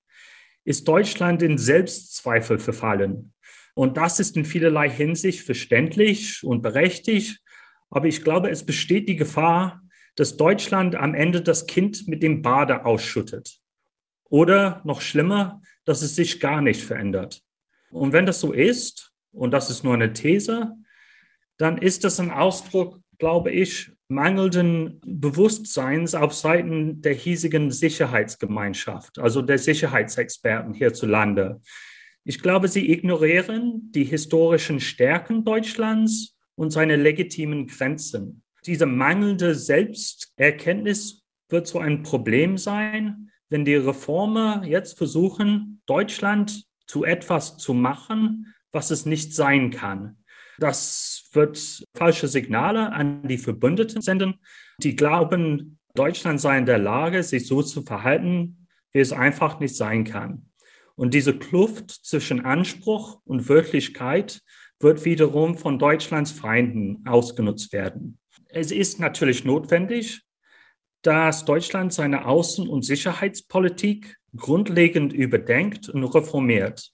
[0.67, 3.33] ist Deutschland in Selbstzweifel verfallen.
[3.75, 7.41] Und das ist in vielerlei Hinsicht verständlich und berechtigt.
[7.89, 9.81] Aber ich glaube, es besteht die Gefahr,
[10.17, 13.61] dass Deutschland am Ende das Kind mit dem Bade ausschüttet.
[14.29, 17.43] Oder noch schlimmer, dass es sich gar nicht verändert.
[17.91, 20.73] Und wenn das so ist, und das ist nur eine These,
[21.59, 29.43] dann ist das ein Ausdruck, glaube ich, mangelnden Bewusstseins auf Seiten der hiesigen Sicherheitsgemeinschaft, also
[29.43, 31.61] der Sicherheitsexperten hierzulande.
[32.25, 38.43] Ich glaube, sie ignorieren die historischen Stärken Deutschlands und seine legitimen Grenzen.
[38.65, 47.05] Diese mangelnde Selbsterkenntnis wird so ein Problem sein, wenn die Reformer jetzt versuchen, Deutschland zu
[47.05, 50.19] etwas zu machen, was es nicht sein kann.
[50.59, 54.41] Das wird falsche Signale an die Verbündeten senden,
[54.79, 59.77] die glauben, Deutschland sei in der Lage, sich so zu verhalten, wie es einfach nicht
[59.77, 60.51] sein kann.
[60.97, 64.43] Und diese Kluft zwischen Anspruch und Wirklichkeit
[64.81, 68.19] wird wiederum von Deutschlands Feinden ausgenutzt werden.
[68.49, 70.23] Es ist natürlich notwendig,
[71.03, 76.91] dass Deutschland seine Außen- und Sicherheitspolitik grundlegend überdenkt und reformiert.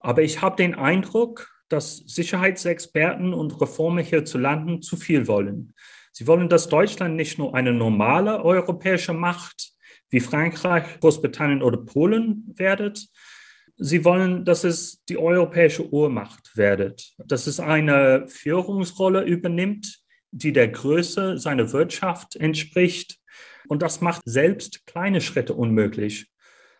[0.00, 5.74] Aber ich habe den Eindruck, dass Sicherheitsexperten und Reformer hierzulande zu viel wollen.
[6.12, 9.72] Sie wollen, dass Deutschland nicht nur eine normale europäische Macht
[10.10, 13.08] wie Frankreich, Großbritannien oder Polen werdet.
[13.76, 20.68] Sie wollen, dass es die europäische Urmacht werdet, dass es eine Führungsrolle übernimmt, die der
[20.68, 23.18] Größe seiner Wirtschaft entspricht.
[23.66, 26.30] Und das macht selbst kleine Schritte unmöglich.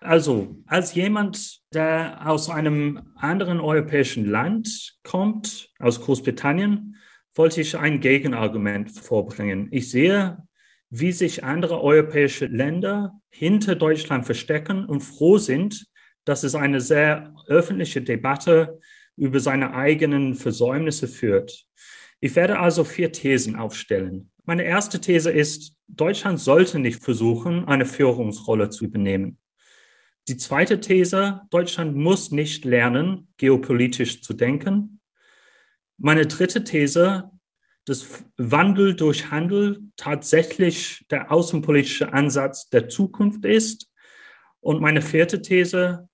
[0.05, 6.97] Also, als jemand, der aus einem anderen europäischen Land kommt, aus Großbritannien,
[7.35, 9.69] wollte ich ein Gegenargument vorbringen.
[9.71, 10.37] Ich sehe,
[10.91, 15.87] wie sich andere europäische Länder hinter Deutschland verstecken und froh sind,
[16.27, 18.79] dass es eine sehr öffentliche Debatte
[19.17, 21.65] über seine eigenen Versäumnisse führt.
[22.21, 24.31] Ich werde also vier Thesen aufstellen.
[24.45, 29.39] Meine erste These ist, Deutschland sollte nicht versuchen, eine Führungsrolle zu übernehmen.
[30.29, 35.01] Die zweite These, Deutschland muss nicht lernen, geopolitisch zu denken.
[35.99, 37.31] Meine dritte These,
[37.85, 43.91] dass Wandel durch Handel tatsächlich der außenpolitische Ansatz der Zukunft ist.
[44.61, 46.09] Und meine vierte These,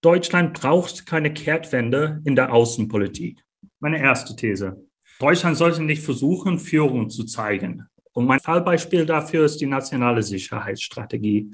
[0.00, 3.42] Deutschland braucht keine Kehrtwende in der Außenpolitik.
[3.80, 4.82] Meine erste These.
[5.18, 7.86] Deutschland sollte nicht versuchen, Führung zu zeigen.
[8.12, 11.50] Und mein Fallbeispiel dafür ist die nationale Sicherheitsstrategie.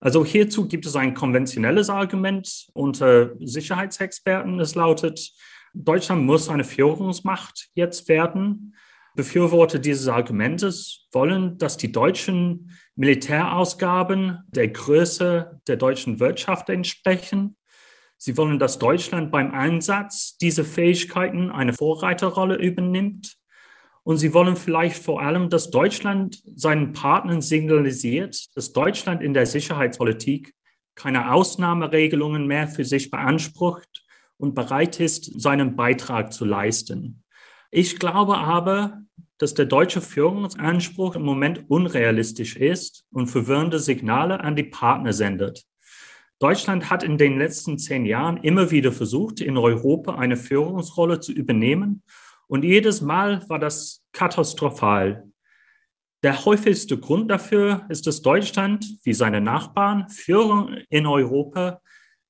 [0.00, 4.60] Also hierzu gibt es ein konventionelles Argument unter Sicherheitsexperten.
[4.60, 5.32] Es lautet,
[5.72, 8.74] Deutschland muss eine Führungsmacht jetzt werden.
[9.14, 17.56] Befürworter dieses Argumentes wollen, dass die deutschen Militärausgaben der Größe der deutschen Wirtschaft entsprechen.
[18.18, 23.36] Sie wollen, dass Deutschland beim Einsatz dieser Fähigkeiten eine Vorreiterrolle übernimmt.
[24.06, 29.46] Und sie wollen vielleicht vor allem, dass Deutschland seinen Partnern signalisiert, dass Deutschland in der
[29.46, 30.54] Sicherheitspolitik
[30.94, 37.24] keine Ausnahmeregelungen mehr für sich beansprucht und bereit ist, seinen Beitrag zu leisten.
[37.72, 39.02] Ich glaube aber,
[39.38, 45.64] dass der deutsche Führungsanspruch im Moment unrealistisch ist und verwirrende Signale an die Partner sendet.
[46.38, 51.32] Deutschland hat in den letzten zehn Jahren immer wieder versucht, in Europa eine Führungsrolle zu
[51.32, 52.04] übernehmen
[52.48, 55.24] und jedes Mal war das katastrophal.
[56.22, 61.80] Der häufigste Grund dafür ist, dass Deutschland, wie seine Nachbarn, Führung in Europa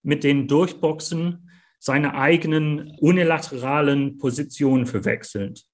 [0.03, 5.65] mit den Durchboxen seine eigenen unilateralen Positionen verwechselt.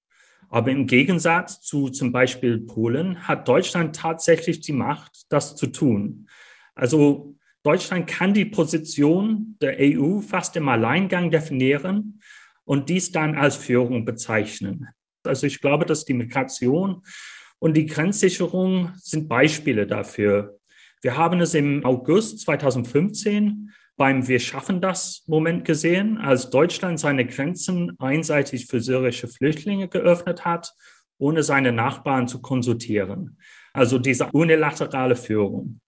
[0.49, 6.27] Aber im Gegensatz zu zum Beispiel Polen hat Deutschland tatsächlich die Macht, das zu tun.
[6.75, 12.19] Also Deutschland kann die Position der EU fast im Alleingang definieren
[12.65, 14.87] und dies dann als Führung bezeichnen.
[15.23, 17.01] Also ich glaube, dass die Migration
[17.59, 20.59] und die Grenzsicherung sind Beispiele dafür.
[21.01, 27.25] Wir haben es im August 2015 beim Wir schaffen das Moment gesehen, als Deutschland seine
[27.25, 30.73] Grenzen einseitig für syrische Flüchtlinge geöffnet hat,
[31.17, 33.37] ohne seine Nachbarn zu konsultieren.
[33.71, 35.79] Also diese unilaterale Führung.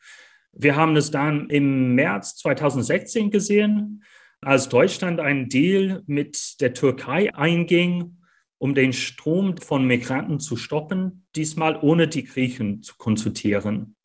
[0.51, 4.03] Wir haben es dann im März 2016 gesehen,
[4.45, 8.17] als Deutschland einen Deal mit der Türkei einging,
[8.59, 13.95] um den Strom von Migranten zu stoppen, diesmal ohne die Griechen zu konsultieren.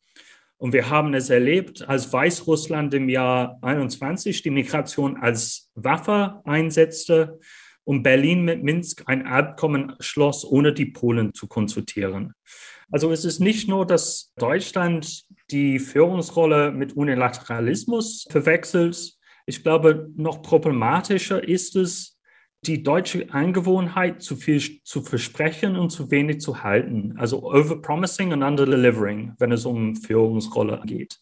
[0.57, 7.39] Und wir haben es erlebt, als Weißrussland im Jahr 21 die Migration als Waffe einsetzte
[7.83, 12.33] und Berlin mit Minsk ein Abkommen schloss, ohne die Polen zu konsultieren.
[12.91, 20.41] Also es ist nicht nur, dass Deutschland die Führungsrolle mit Unilateralismus verwechselt, ich glaube, noch
[20.41, 22.19] problematischer ist es,
[22.65, 27.15] die deutsche Angewohnheit, zu viel zu versprechen und zu wenig zu halten.
[27.17, 31.19] Also overpromising und underdelivering, wenn es um Führungsrolle geht.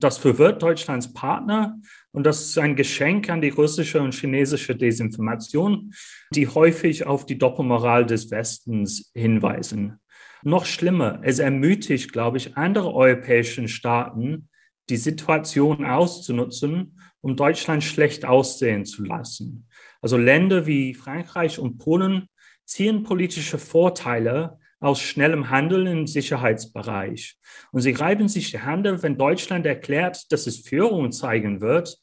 [0.00, 1.76] Das verwirrt Deutschlands Partner
[2.12, 5.92] und das ist ein Geschenk an die russische und chinesische Desinformation,
[6.32, 9.98] die häufig auf die Doppelmoral des Westens hinweisen.
[10.44, 14.48] Noch schlimmer, es ermutigt, glaube ich, andere europäische Staaten,
[14.88, 19.66] die Situation auszunutzen, um Deutschland schlecht aussehen zu lassen.
[20.00, 22.28] Also Länder wie Frankreich und Polen
[22.64, 27.36] ziehen politische Vorteile aus schnellem Handeln im Sicherheitsbereich.
[27.72, 31.98] Und sie reiben sich die Hände, wenn Deutschland erklärt, dass es Führung zeigen wird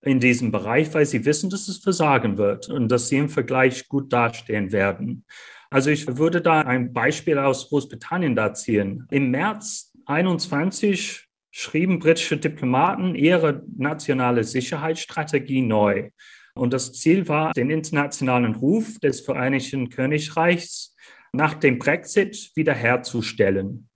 [0.00, 3.88] in diesem Bereich, weil sie wissen, dass es versagen wird und dass sie im Vergleich
[3.88, 5.24] gut dastehen werden.
[5.70, 9.06] Also ich würde da ein Beispiel aus Großbritannien da ziehen.
[9.10, 11.23] Im März 21
[11.56, 16.10] schrieben britische Diplomaten ihre nationale Sicherheitsstrategie neu.
[16.56, 20.96] Und das Ziel war, den internationalen Ruf des Vereinigten Königreichs
[21.32, 23.88] nach dem Brexit wiederherzustellen.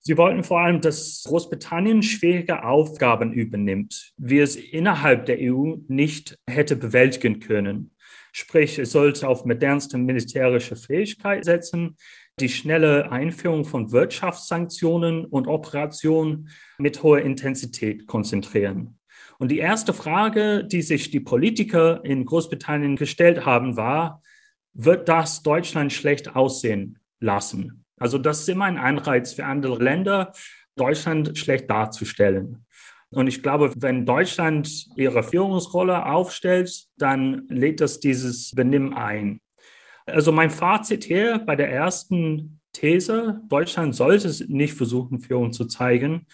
[0.00, 6.36] Sie wollten vor allem, dass Großbritannien schwierige Aufgaben übernimmt, wie es innerhalb der EU nicht
[6.50, 7.92] hätte bewältigen können.
[8.32, 11.96] Sprich, es sollte auf modernste militärische Fähigkeit setzen,
[12.40, 18.98] die schnelle Einführung von Wirtschaftssanktionen und Operationen mit hoher Intensität konzentrieren.
[19.38, 24.22] Und die erste Frage, die sich die Politiker in Großbritannien gestellt haben, war,
[24.72, 27.84] wird das Deutschland schlecht aussehen lassen?
[27.98, 30.32] Also das ist immer ein Anreiz für andere Länder,
[30.76, 32.64] Deutschland schlecht darzustellen.
[33.10, 39.40] Und ich glaube, wenn Deutschland ihre Führungsrolle aufstellt, dann lädt das dieses Benimm ein.
[40.06, 46.26] Also mein Fazit hier bei der ersten These, Deutschland sollte nicht versuchen, Führung zu zeigen.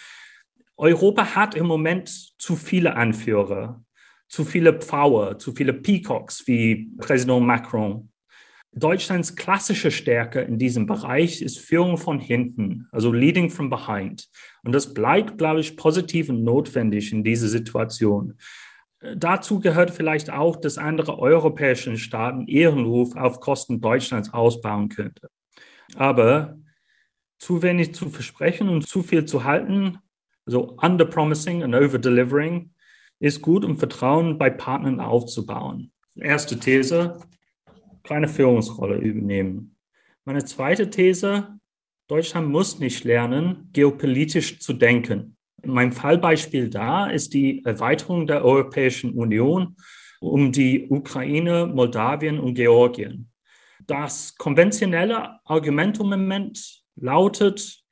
[0.76, 2.08] Europa hat im Moment
[2.38, 3.82] zu viele Anführer,
[4.28, 8.10] zu viele Pfauer, zu viele Peacocks wie Präsident Macron.
[8.72, 14.28] Deutschlands klassische Stärke in diesem Bereich ist Führung von hinten, also leading from behind.
[14.62, 18.38] Und das bleibt, glaube ich, positiv und notwendig in dieser Situation.
[19.00, 25.28] Dazu gehört vielleicht auch, dass andere europäische Staaten ihren Ruf auf Kosten Deutschlands ausbauen könnten.
[25.94, 26.58] Aber
[27.38, 29.98] zu wenig zu versprechen und zu viel zu halten,
[30.46, 32.72] also underpromising and overdelivering,
[33.20, 35.92] ist gut, um Vertrauen bei Partnern aufzubauen.
[36.16, 37.18] Erste These,
[38.02, 39.76] keine Führungsrolle übernehmen.
[40.24, 41.58] Meine zweite These,
[42.08, 45.37] Deutschland muss nicht lernen, geopolitisch zu denken.
[45.64, 49.76] Mein Fallbeispiel da ist die Erweiterung der Europäischen Union
[50.20, 53.30] um die Ukraine, Moldawien und Georgien.
[53.86, 57.82] Das konventionelle Argument im Moment lautet,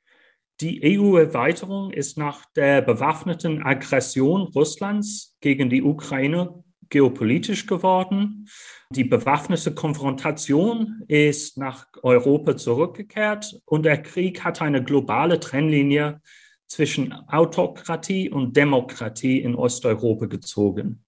[0.59, 8.47] die EU-Erweiterung ist nach der bewaffneten Aggression Russlands gegen die Ukraine geopolitisch geworden.
[8.89, 16.21] Die bewaffnete Konfrontation ist nach Europa zurückgekehrt und der Krieg hat eine globale Trennlinie
[16.67, 21.05] zwischen Autokratie und Demokratie in Osteuropa gezogen.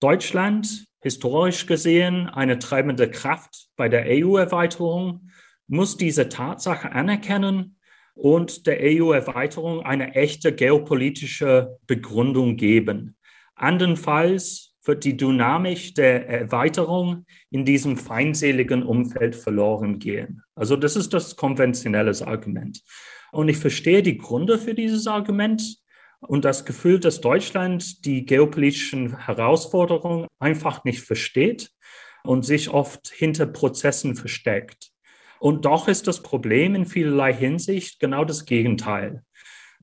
[0.00, 5.30] Deutschland, historisch gesehen eine treibende Kraft bei der EU-Erweiterung,
[5.68, 7.76] muss diese Tatsache anerkennen
[8.14, 13.16] und der EU-Erweiterung eine echte geopolitische Begründung geben.
[13.54, 20.42] Andernfalls wird die Dynamik der Erweiterung in diesem feindseligen Umfeld verloren gehen.
[20.54, 22.82] Also das ist das konventionelle Argument.
[23.36, 25.76] Und ich verstehe die Gründe für dieses Argument
[26.20, 31.70] und das Gefühl, dass Deutschland die geopolitischen Herausforderungen einfach nicht versteht
[32.24, 34.90] und sich oft hinter Prozessen versteckt.
[35.38, 39.22] Und doch ist das Problem in vielerlei Hinsicht genau das Gegenteil.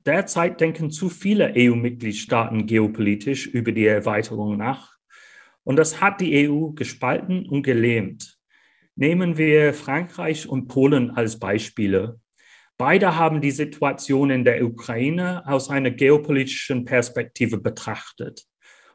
[0.04, 4.98] Derzeit denken zu viele EU-Mitgliedstaaten geopolitisch über die Erweiterung nach
[5.64, 8.40] und das hat die EU gespalten und gelähmt.
[8.96, 12.20] Nehmen wir Frankreich und Polen als Beispiele.
[12.78, 18.46] Beide haben die Situation in der Ukraine aus einer geopolitischen Perspektive betrachtet.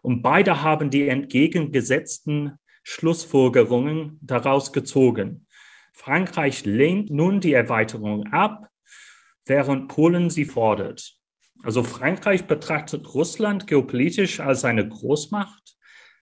[0.02, 5.46] Und beide haben die entgegengesetzten Schlussfolgerungen daraus gezogen.
[5.92, 8.68] Frankreich lehnt nun die Erweiterung ab,
[9.46, 11.14] während Polen sie fordert.
[11.62, 15.76] Also Frankreich betrachtet Russland geopolitisch als eine Großmacht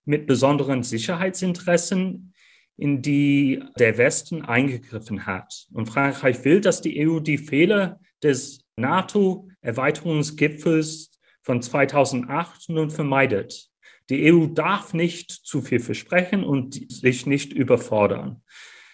[0.04, 2.32] mit besonderen Sicherheitsinteressen,
[2.76, 5.66] in die der Westen eingegriffen hat.
[5.72, 11.10] Und Frankreich will, dass die EU die Fehler des NATO-Erweiterungsgipfels
[11.42, 13.70] von 2008 nun vermeidet.
[14.10, 18.42] Die EU darf nicht zu viel versprechen und sich nicht überfordern.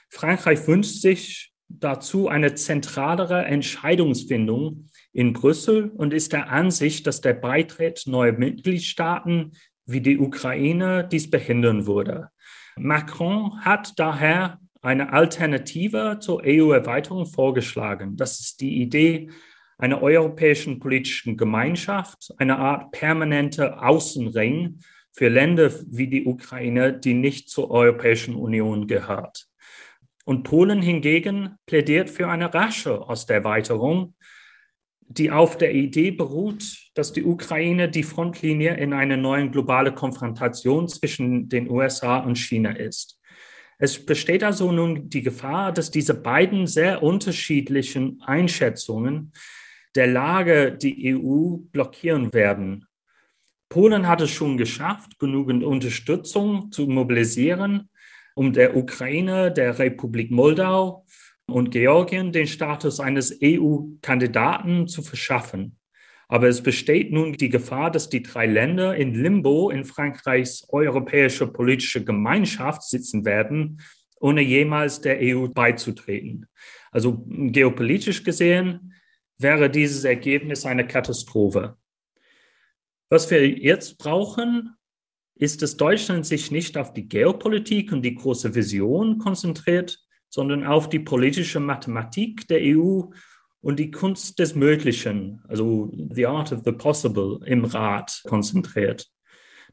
[0.09, 7.35] Frankreich wünscht sich dazu eine zentralere Entscheidungsfindung in Brüssel und ist der Ansicht, dass der
[7.35, 9.53] Beitritt neuer Mitgliedstaaten
[9.87, 12.31] wie die Ukraine dies behindern würde.
[12.77, 18.17] Macron hat daher eine Alternative zur EU-Erweiterung vorgeschlagen.
[18.17, 19.31] Das ist die Idee
[19.79, 24.81] einer europäischen politischen Gemeinschaft, eine Art permanente Außenring
[25.13, 29.49] für Länder wie die Ukraine, die nicht zur Europäischen Union gehört.
[30.25, 34.15] Und Polen hingegen plädiert für eine rasche Osterweiterung,
[35.19, 40.89] die auf der Idee beruht, dass die Ukraine die Frontlinie in eine neue globale Konfrontation
[40.89, 43.21] zwischen den USA und China ist.
[43.79, 49.33] Es besteht also nun die Gefahr, dass diese beiden sehr unterschiedlichen Einschätzungen
[49.95, 52.87] der Lage die EU blockieren werden.
[53.69, 57.91] Polen hat es schon geschafft, genügend Unterstützung zu mobilisieren,
[58.35, 61.05] um der Ukraine, der Republik Moldau
[61.53, 65.79] und Georgien den Status eines EU-Kandidaten zu verschaffen.
[66.29, 71.47] Aber es besteht nun die Gefahr, dass die drei Länder in Limbo in Frankreichs europäische
[71.47, 73.81] politische Gemeinschaft sitzen werden,
[74.19, 76.47] ohne jemals der EU beizutreten.
[76.91, 78.95] Also geopolitisch gesehen
[79.39, 81.77] wäre dieses Ergebnis eine Katastrophe.
[83.11, 84.75] Was wir jetzt brauchen,
[85.35, 89.99] ist, dass Deutschland sich nicht auf die Geopolitik und die große Vision konzentriert,
[90.33, 93.03] sondern auf die politische Mathematik der EU
[93.61, 99.09] und die Kunst des Möglichen, also the art of the possible im Rat konzentriert.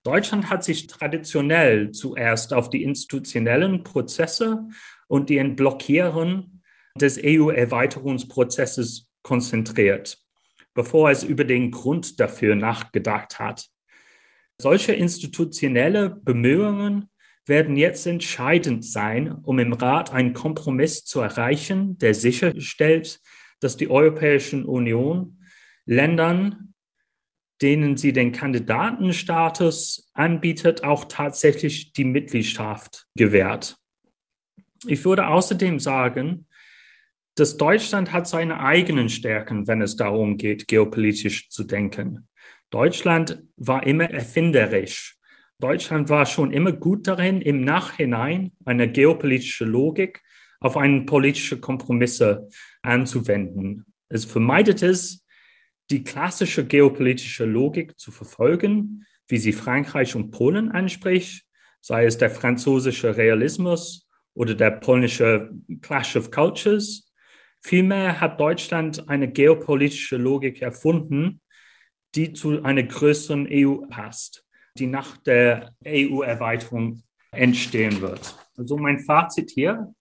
[0.04, 4.68] Deutschland hat sich traditionell zuerst auf die institutionellen Prozesse
[5.08, 6.62] und die Entblockierung
[6.96, 10.18] des EU-Erweiterungsprozesses konzentriert,
[10.74, 13.70] bevor es über den Grund dafür nachgedacht hat.
[14.62, 17.09] Solche institutionelle Bemühungen
[17.50, 23.20] werden jetzt entscheidend sein, um im Rat einen Kompromiss zu erreichen, der sicherstellt,
[23.60, 25.44] dass die Europäische Union
[25.86, 26.74] Ländern,
[27.62, 33.76] denen sie den Kandidatenstatus anbietet, auch tatsächlich die Mitgliedschaft gewährt.
[34.86, 36.48] Ich würde außerdem sagen,
[37.36, 42.28] dass Deutschland hat seine eigenen Stärken, wenn es darum geht, geopolitisch zu denken.
[42.70, 45.19] Deutschland war immer erfinderisch
[45.60, 50.22] Deutschland war schon immer gut darin, im Nachhinein eine geopolitische Logik
[50.62, 52.48] auf einen politische Kompromisse
[52.82, 53.86] anzuwenden.
[54.08, 55.26] Es vermeidet es,
[55.90, 61.46] die klassische geopolitische Logik zu verfolgen, wie sie Frankreich und Polen anspricht,
[61.82, 65.52] sei es der französische Realismus oder der polnische
[65.82, 67.12] Clash of Cultures.
[67.60, 71.42] Vielmehr hat Deutschland eine geopolitische Logik erfunden,
[72.16, 74.46] die zu einer größeren EU passt
[74.78, 78.36] die nach der EU-Erweiterung entstehen wird.
[78.58, 79.94] Also mein Fazit hier.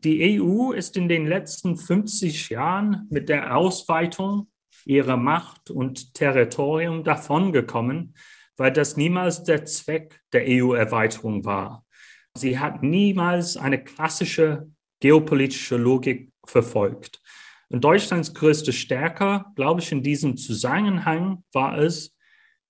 [0.00, 4.48] Die EU ist in den letzten 50 Jahren mit der Ausweitung
[4.84, 8.14] ihrer Macht und Territorium davongekommen,
[8.56, 11.84] weil das niemals der Zweck der EU-Erweiterung war.
[12.36, 14.68] Sie hat niemals eine klassische
[15.00, 17.20] geopolitische Logik verfolgt.
[17.68, 22.13] Und Deutschlands größte Stärke, glaube ich, in diesem Zusammenhang war es,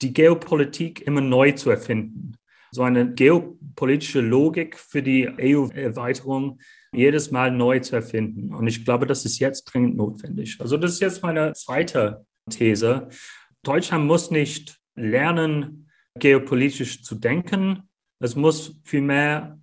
[0.05, 2.37] die Geopolitik immer neu zu erfinden.
[2.71, 6.61] So eine geopolitische Logik für die EU-Erweiterung
[6.93, 8.55] jedes Mal neu zu erfinden.
[8.55, 10.59] Und ich glaube, das ist jetzt dringend notwendig.
[10.61, 13.09] Also das ist jetzt meine zweite These.
[13.63, 15.89] Deutschland muss nicht lernen,
[16.19, 17.89] geopolitisch zu denken.
[18.21, 19.59] Es muss vielmehr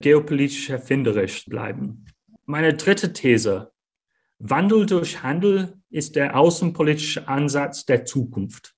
[0.00, 2.06] geopolitisch erfinderisch bleiben.
[2.46, 3.70] Meine dritte These.
[4.38, 8.74] Wandel durch Handel ist der außenpolitische Ansatz der Zukunft.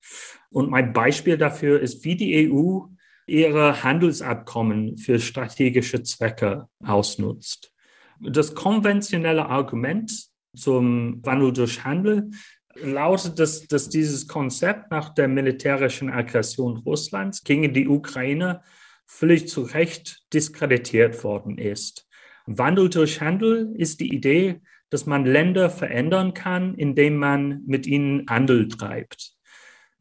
[0.50, 2.80] Und mein Beispiel dafür ist, wie die EU
[3.26, 7.72] ihre Handelsabkommen für strategische Zwecke ausnutzt.
[8.20, 10.12] Das konventionelle Argument
[10.54, 12.30] zum Wandel durch Handel
[12.76, 18.62] lautet, dass, dass dieses Konzept nach der militärischen Aggression Russlands gegen die Ukraine
[19.06, 22.06] völlig zu Recht diskreditiert worden ist.
[22.46, 28.26] Wandel durch Handel ist die Idee, dass man Länder verändern kann, indem man mit ihnen
[28.28, 29.35] Handel treibt.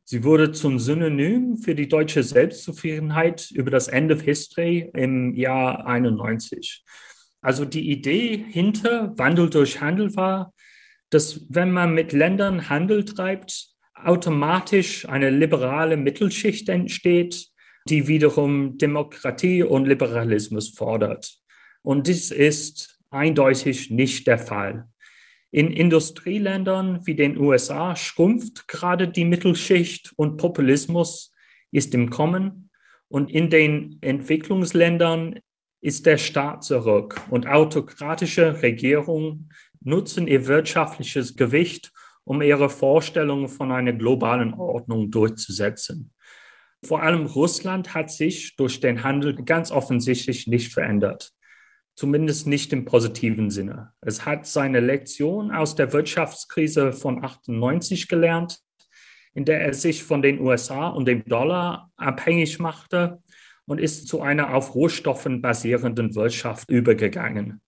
[0.07, 5.87] Sie wurde zum Synonym für die deutsche Selbstzufriedenheit über das End of History im Jahr
[5.87, 6.83] 91.
[7.41, 10.53] Also die Idee hinter Wandel durch Handel war,
[11.09, 17.47] dass wenn man mit Ländern Handel treibt, automatisch eine liberale Mittelschicht entsteht,
[17.89, 21.35] die wiederum Demokratie und Liberalismus fordert.
[21.81, 24.87] Und dies ist eindeutig nicht der Fall.
[25.55, 31.31] In Industrieländern wie den USA schrumpft gerade die Mittelschicht und Populismus
[31.71, 32.69] ist im Kommen.
[33.07, 35.39] Und in den Entwicklungsländern
[35.79, 41.93] ist der Staat zurück und autokratische Regierungen nutzen ihr wirtschaftliches Gewicht,
[42.25, 46.11] um ihre Vorstellungen von einer globalen Ordnung durchzusetzen.
[46.83, 51.31] Vor allem Russland hat sich durch den Handel ganz offensichtlich nicht verändert
[51.95, 53.93] zumindest nicht im positiven Sinne.
[54.01, 58.59] Es hat seine Lektion aus der Wirtschaftskrise von 98 gelernt,
[59.33, 63.21] in der er sich von den USA und dem Dollar abhängig machte
[63.65, 67.61] und ist zu einer auf Rohstoffen basierenden Wirtschaft übergegangen.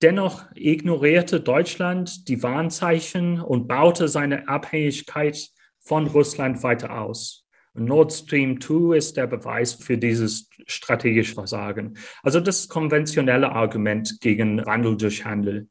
[0.00, 5.48] Dennoch ignorierte Deutschland die Warnzeichen und baute seine Abhängigkeit
[5.80, 7.41] von Russland weiter aus.
[7.74, 11.96] Nord Stream 2 ist der Beweis für dieses strategische Versagen.
[12.22, 15.68] Also das konventionelle Argument gegen Wandel durch Handel.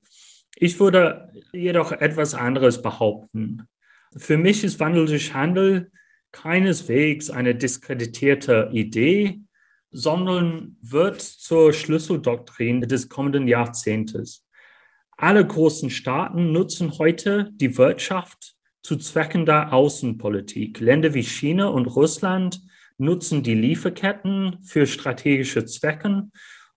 [0.56, 3.68] Ich würde jedoch etwas anderes behaupten.
[4.16, 5.92] Für mich ist Wandel durch Handel
[6.32, 9.42] keineswegs eine diskreditierte Idee,
[9.92, 14.46] sondern wird zur Schlüsseldoktrin des kommenden Jahrzehntes.
[15.18, 20.80] Alle großen Staaten nutzen heute die Wirtschaft zu Zwecken der Außenpolitik.
[20.80, 22.62] Länder wie China und Russland
[22.98, 26.28] nutzen die Lieferketten für strategische Zwecke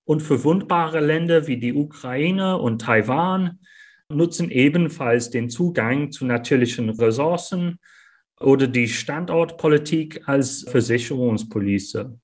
[0.05, 3.59] und verwundbare Länder wie die Ukraine und Taiwan
[4.09, 7.79] nutzen ebenfalls den Zugang zu natürlichen Ressourcen
[8.39, 12.19] oder die Standortpolitik als Versicherungspolice.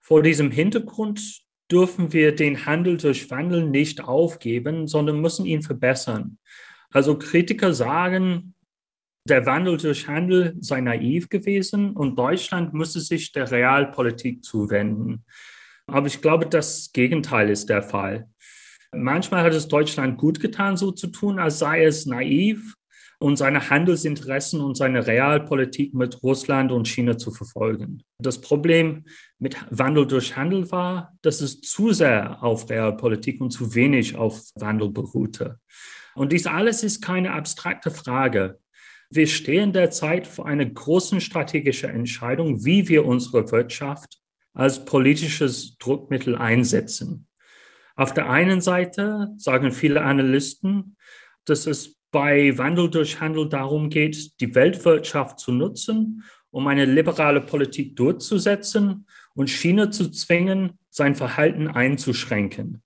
[0.00, 6.38] Vor diesem Hintergrund dürfen wir den Handel durch Wandel nicht aufgeben, sondern müssen ihn verbessern.
[6.90, 8.53] Also Kritiker sagen,
[9.24, 15.24] der Wandel durch Handel sei naiv gewesen und Deutschland müsse sich der Realpolitik zuwenden.
[15.86, 18.28] Aber ich glaube, das Gegenteil ist der Fall.
[18.92, 22.74] Manchmal hat es Deutschland gut getan, so zu tun, als sei es naiv
[23.18, 28.02] und seine Handelsinteressen und seine Realpolitik mit Russland und China zu verfolgen.
[28.18, 29.04] Das Problem
[29.38, 34.42] mit Wandel durch Handel war, dass es zu sehr auf Realpolitik und zu wenig auf
[34.56, 35.58] Wandel beruhte.
[36.14, 38.60] Und dies alles ist keine abstrakte Frage.
[39.14, 44.18] Wir stehen derzeit vor einer großen strategischen Entscheidung, wie wir unsere Wirtschaft
[44.54, 47.28] als politisches Druckmittel einsetzen.
[47.94, 50.96] Auf der einen Seite sagen viele Analysten,
[51.44, 57.40] dass es bei Wandel durch Handel darum geht, die Weltwirtschaft zu nutzen, um eine liberale
[57.40, 59.06] Politik durchzusetzen
[59.36, 62.82] und China zu zwingen, sein Verhalten einzuschränken.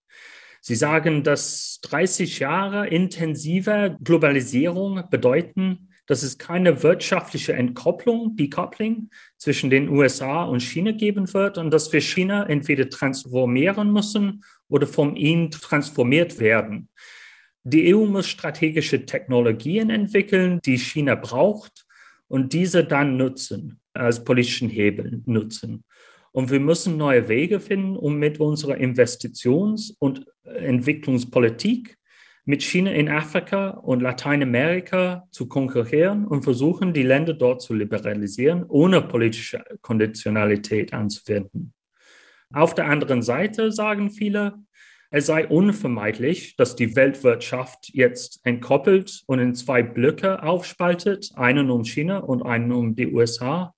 [0.60, 9.68] Sie sagen, dass 30 Jahre intensiver Globalisierung bedeuten, dass es keine wirtschaftliche Entkopplung, Decoupling zwischen
[9.68, 15.16] den USA und China geben wird und dass wir China entweder transformieren müssen oder von
[15.16, 16.88] ihnen transformiert werden.
[17.62, 21.84] Die EU muss strategische Technologien entwickeln, die China braucht
[22.26, 25.84] und diese dann nutzen, als politischen Hebel nutzen.
[26.32, 31.97] Und wir müssen neue Wege finden, um mit unserer Investitions- und Entwicklungspolitik
[32.48, 38.64] mit China in Afrika und Lateinamerika zu konkurrieren und versuchen, die Länder dort zu liberalisieren,
[38.66, 41.74] ohne politische Konditionalität anzuwenden.
[42.50, 44.54] Auf der anderen Seite sagen viele,
[45.10, 51.84] es sei unvermeidlich, dass die Weltwirtschaft jetzt entkoppelt und in zwei Blöcke aufspaltet, einen um
[51.84, 53.74] China und einen um die USA.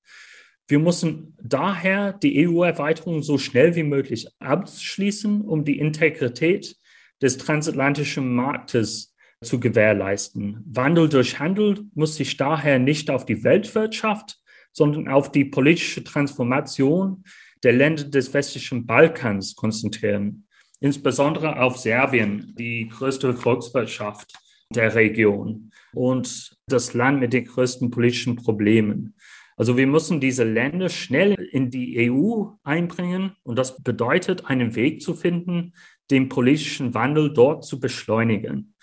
[0.68, 6.77] Wir müssen daher die EU-Erweiterung so schnell wie möglich abschließen, um die Integrität
[7.23, 10.62] des transatlantischen Marktes zu gewährleisten.
[10.66, 14.39] Wandel durch Handel muss sich daher nicht auf die Weltwirtschaft,
[14.73, 17.25] sondern auf die politische Transformation
[17.62, 20.47] der Länder des westlichen Balkans konzentrieren
[20.81, 24.33] insbesondere auf Serbien, die größte Volkswirtschaft
[24.75, 29.14] der Region und das Land mit den größten politischen Problemen.
[29.57, 35.03] Also wir müssen diese Länder schnell in die EU einbringen und das bedeutet, einen Weg
[35.03, 35.75] zu finden,
[36.11, 38.74] den politischen Wandel dort zu beschleunigen.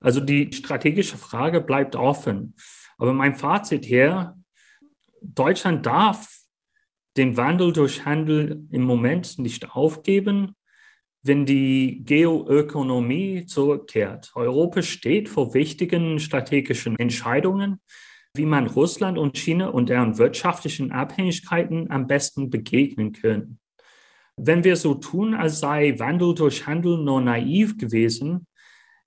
[0.00, 2.54] Also die strategische Frage bleibt offen.
[2.98, 4.36] Aber mein Fazit hier,
[5.20, 6.28] Deutschland darf
[7.16, 10.54] den Wandel durch Handel im Moment nicht aufgeben
[11.26, 14.32] wenn die Geoökonomie zurückkehrt.
[14.34, 17.80] Europa steht vor wichtigen strategischen Entscheidungen,
[18.34, 23.58] wie man Russland und China und deren wirtschaftlichen Abhängigkeiten am besten begegnen können.
[24.36, 28.46] Wenn wir so tun, als sei Wandel durch Handel nur naiv gewesen,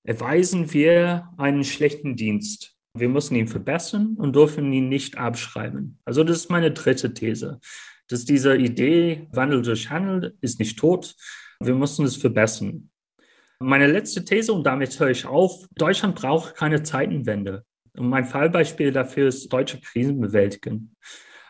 [0.02, 2.74] erweisen wir einen schlechten Dienst.
[2.94, 5.98] Wir müssen ihn verbessern und dürfen ihn nicht abschreiben.
[6.04, 7.60] Also das ist meine dritte These,
[8.08, 11.14] dass diese Idee Wandel durch Handel ist nicht tot,
[11.60, 12.90] wir müssen es verbessern.
[13.60, 17.64] Meine letzte These, und damit höre ich auf, Deutschland braucht keine Zeitenwende.
[17.96, 20.94] Und mein Fallbeispiel dafür ist deutsche Krisenbewältigung.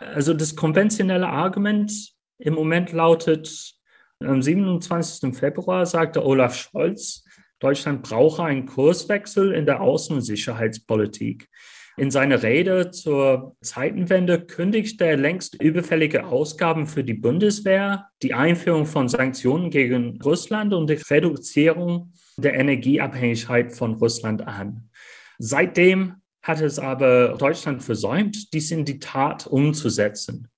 [0.00, 1.92] Also das konventionelle Argument
[2.40, 3.74] im Moment lautet,
[4.20, 5.34] am 27.
[5.34, 7.24] Februar sagte Olaf Scholz,
[7.58, 11.48] Deutschland brauche einen Kurswechsel in der Außen- und Sicherheitspolitik.
[11.96, 18.86] In seiner Rede zur Zeitenwende kündigt er längst überfällige Ausgaben für die Bundeswehr, die Einführung
[18.86, 24.88] von Sanktionen gegen Russland und die Reduzierung der Energieabhängigkeit von Russland an.
[25.38, 30.48] Seitdem hat es aber Deutschland versäumt, dies in die Tat umzusetzen.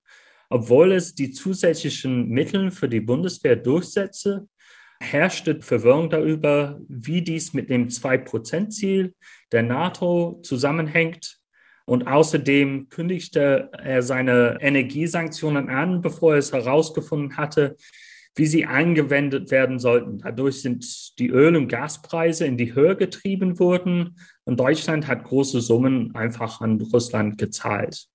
[0.49, 4.47] Obwohl es die zusätzlichen Mittel für die Bundeswehr durchsetze,
[4.99, 9.13] herrschte Verwirrung darüber, wie dies mit dem 2-Prozent-Ziel
[9.51, 11.39] der NATO zusammenhängt.
[11.85, 17.75] Und außerdem kündigte er seine Energiesanktionen an, bevor er es herausgefunden hatte,
[18.35, 20.19] wie sie angewendet werden sollten.
[20.19, 25.61] Dadurch sind die Öl- und Gaspreise in die Höhe getrieben worden und Deutschland hat große
[25.61, 28.07] Summen einfach an Russland gezahlt.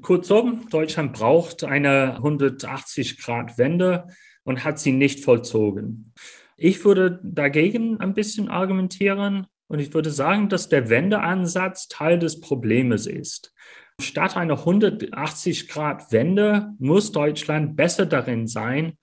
[0.00, 4.06] Kurzum, Deutschland braucht eine 180-Grad-Wende
[4.44, 6.12] und hat sie nicht vollzogen.
[6.56, 12.40] Ich würde dagegen ein bisschen argumentieren und ich würde sagen, dass der Wendeansatz Teil des
[12.40, 13.52] Problems ist.
[14.00, 18.98] Statt einer 180-Grad-Wende muss Deutschland besser darin sein,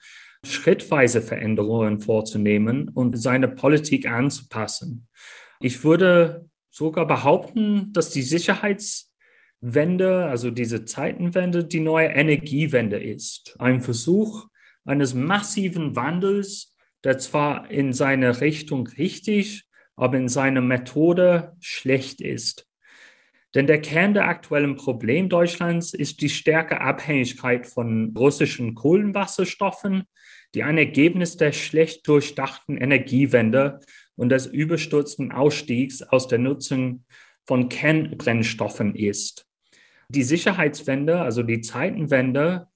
[0.46, 5.08] schrittweise Veränderungen vorzunehmen und seine Politik anzupassen.
[5.60, 8.24] Ich würde sogar behaupten, dass die
[9.62, 13.56] Sicherheitswende, also diese Zeitenwende, die neue Energiewende ist.
[13.60, 14.48] Ein Versuch
[14.86, 22.68] eines massiven Wandels, der zwar in seiner Richtung richtig, aber in seiner Methode schlecht ist.
[23.56, 30.04] Denn der Kern der aktuellen Problem Deutschlands ist die stärke Abhängigkeit von russischen Kohlenwasserstoffen,
[30.54, 33.80] die ein Ergebnis der schlecht durchdachten Energiewende
[34.16, 37.06] und des überstürzten Ausstiegs aus der Nutzung
[37.46, 39.49] von Kernbrennstoffen ist.
[40.12, 42.68] Die Sicherheitswende, also die Zeitenwende,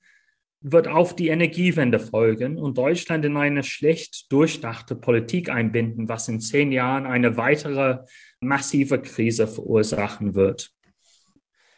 [0.62, 6.40] wird auf die Energiewende folgen und Deutschland in eine schlecht durchdachte Politik einbinden, was in
[6.40, 8.06] zehn Jahren eine weitere
[8.40, 10.72] massive Krise verursachen wird.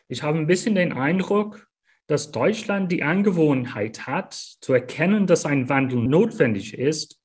[0.08, 1.68] Ich habe ein bisschen den Eindruck,
[2.06, 7.20] dass Deutschland die Angewohnheit hat, zu erkennen, dass ein Wandel notwendig ist,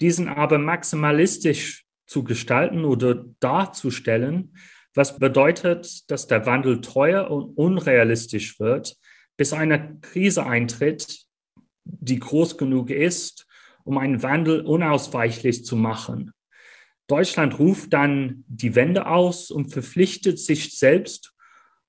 [0.00, 4.56] diesen aber maximalistisch zu gestalten oder darzustellen,
[4.94, 8.96] was bedeutet, dass der Wandel teuer und unrealistisch wird,
[9.36, 11.26] bis eine Krise eintritt,
[11.84, 13.46] die groß genug ist,
[13.82, 16.32] um einen Wandel unausweichlich zu machen.
[17.08, 21.34] Deutschland ruft dann die Wende aus und verpflichtet sich selbst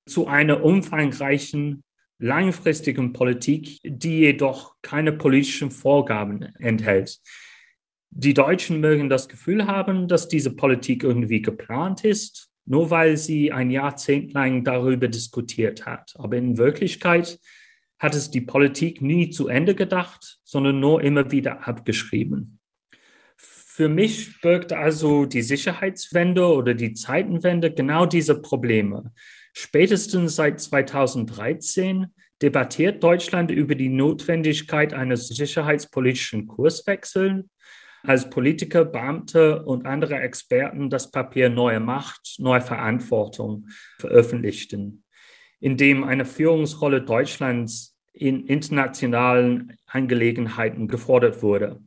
[0.06, 1.84] zu einer umfangreichen,
[2.20, 7.20] langfristigen Politik, die jedoch keine politischen Vorgaben enthält.
[8.10, 13.52] Die Deutschen mögen das Gefühl haben, dass diese Politik irgendwie geplant ist nur weil sie
[13.52, 16.14] ein Jahrzehnt lang darüber diskutiert hat.
[16.18, 17.40] Aber in Wirklichkeit
[18.00, 22.60] hat es die Politik nie zu Ende gedacht, sondern nur immer wieder abgeschrieben.
[23.38, 29.12] Für mich birgt also die Sicherheitswende oder die Zeitenwende genau diese Probleme.
[29.54, 32.08] Spätestens seit 2013
[32.42, 37.46] debattiert Deutschland über die Notwendigkeit eines sicherheitspolitischen Kurswechsels
[38.08, 43.68] als Politiker, Beamte und andere Experten das Papier Neue Macht, Neue Verantwortung
[44.00, 45.04] veröffentlichten,
[45.60, 51.82] in dem eine Führungsrolle Deutschlands in internationalen Angelegenheiten gefordert wurde.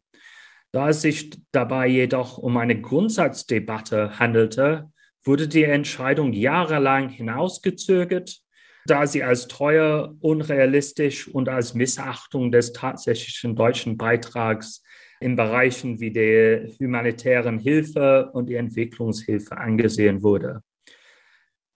[0.73, 4.93] Da es sich dabei jedoch um eine Grundsatzdebatte handelte,
[5.25, 8.39] wurde die Entscheidung jahrelang hinausgezögert,
[8.87, 14.83] da sie als teuer, unrealistisch und als Missachtung des tatsächlichen deutschen Beitrags
[15.21, 20.63] in Bereichen wie der humanitären Hilfe und die Entwicklungshilfe angesehen wurde.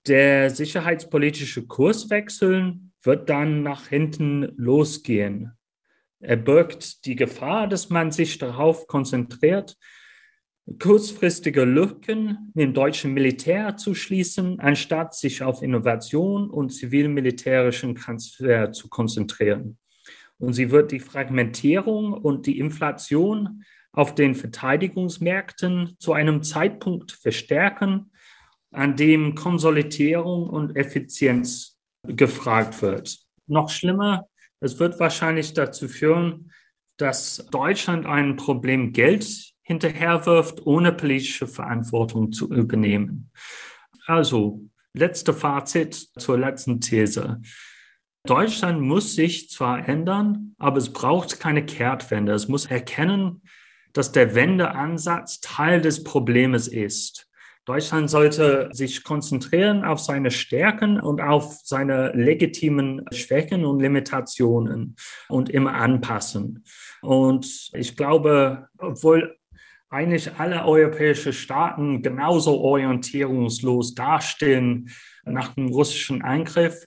[0.07, 5.53] Der sicherheitspolitische Kurswechsel wird dann nach hinten losgehen.
[6.20, 9.76] Er birgt die Gefahr, dass man sich darauf konzentriert,
[10.78, 18.88] kurzfristige Lücken im deutschen Militär zu schließen, anstatt sich auf Innovation und zivil-militärischen Transfer zu
[18.88, 19.78] konzentrieren.
[20.43, 23.62] Und sie wird die Fragmentierung und die Inflation
[23.93, 28.11] auf den Verteidigungsmärkten zu einem Zeitpunkt verstärken,
[28.72, 31.78] an dem Konsolidierung und Effizienz
[32.09, 33.20] gefragt wird.
[33.47, 34.26] Noch schlimmer,
[34.59, 36.51] es wird wahrscheinlich dazu führen,
[36.97, 43.30] dass Deutschland ein Problem Geld hinterherwirft, ohne politische Verantwortung zu übernehmen.
[44.07, 47.40] Also, letzte Fazit zur letzten These.
[48.25, 52.33] Deutschland muss sich zwar ändern, aber es braucht keine Kehrtwende.
[52.33, 53.43] Es muss erkennen,
[53.93, 57.29] dass der Wendeansatz Teil des Problems ist.
[57.64, 64.97] Deutschland sollte sich konzentrieren auf seine Stärken und auf seine legitimen Schwächen und Limitationen
[65.29, 66.64] und immer anpassen.
[67.03, 69.37] Und ich glaube, obwohl
[69.91, 74.91] eigentlich alle europäischen Staaten genauso orientierungslos dastehen
[75.25, 76.85] nach dem russischen Angriff,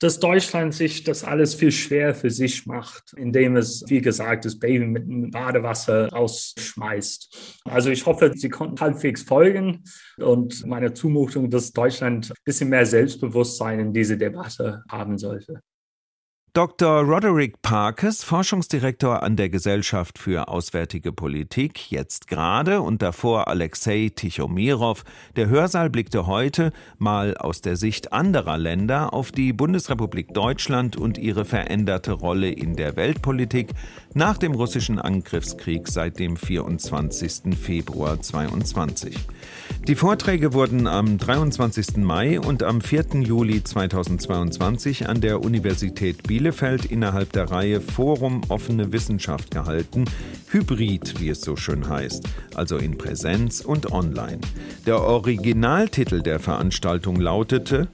[0.00, 4.58] dass Deutschland sich das alles viel schwer für sich macht, indem es, wie gesagt, das
[4.58, 7.60] Baby mit dem Badewasser rausschmeißt.
[7.64, 9.84] Also ich hoffe, Sie konnten halbwegs folgen
[10.16, 15.60] und meine Zumutung, dass Deutschland ein bisschen mehr Selbstbewusstsein in diese Debatte haben sollte.
[16.52, 17.02] Dr.
[17.02, 25.04] Roderick Parkes, Forschungsdirektor an der Gesellschaft für Auswärtige Politik, jetzt gerade und davor Alexei Tichomirov.
[25.36, 31.18] Der Hörsaal blickte heute mal aus der Sicht anderer Länder auf die Bundesrepublik Deutschland und
[31.18, 33.70] ihre veränderte Rolle in der Weltpolitik
[34.12, 37.56] nach dem russischen Angriffskrieg seit dem 24.
[37.56, 39.16] Februar 2022.
[39.88, 41.96] Die Vorträge wurden am 23.
[41.96, 43.22] Mai und am 4.
[43.22, 50.04] Juli 2022 an der Universität Bielefeld innerhalb der Reihe Forum Offene Wissenschaft gehalten,
[50.50, 54.40] Hybrid, wie es so schön heißt, also in Präsenz und online.
[54.86, 57.88] Der Originaltitel der Veranstaltung lautete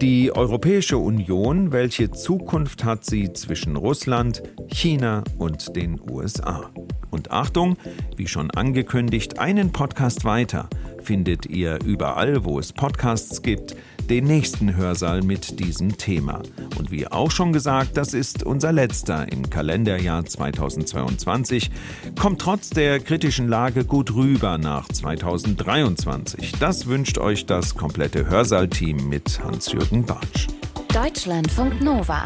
[0.00, 6.70] die Europäische Union, welche Zukunft hat sie zwischen Russland, China und den USA?
[7.10, 7.78] Und Achtung,
[8.16, 10.68] wie schon angekündigt, einen Podcast weiter
[11.06, 13.76] findet ihr überall, wo es Podcasts gibt,
[14.10, 16.42] den nächsten Hörsaal mit diesem Thema.
[16.78, 21.70] Und wie auch schon gesagt, das ist unser letzter im Kalenderjahr 2022.
[22.18, 26.52] Kommt trotz der kritischen Lage gut rüber nach 2023.
[26.58, 30.48] Das wünscht euch das komplette Hörsaal-Team mit Hans-Jürgen Bartsch.
[30.92, 32.24] Deutschlandfunk Nova.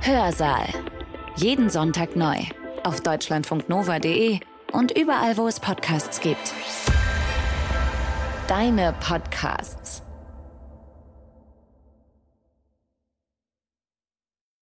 [0.00, 0.66] Hörsaal.
[1.36, 2.36] Jeden Sonntag neu.
[2.84, 4.40] Auf deutschlandfunknova.de
[4.72, 6.54] und überall, wo es Podcasts gibt.
[8.46, 10.05] Deine Podcasts.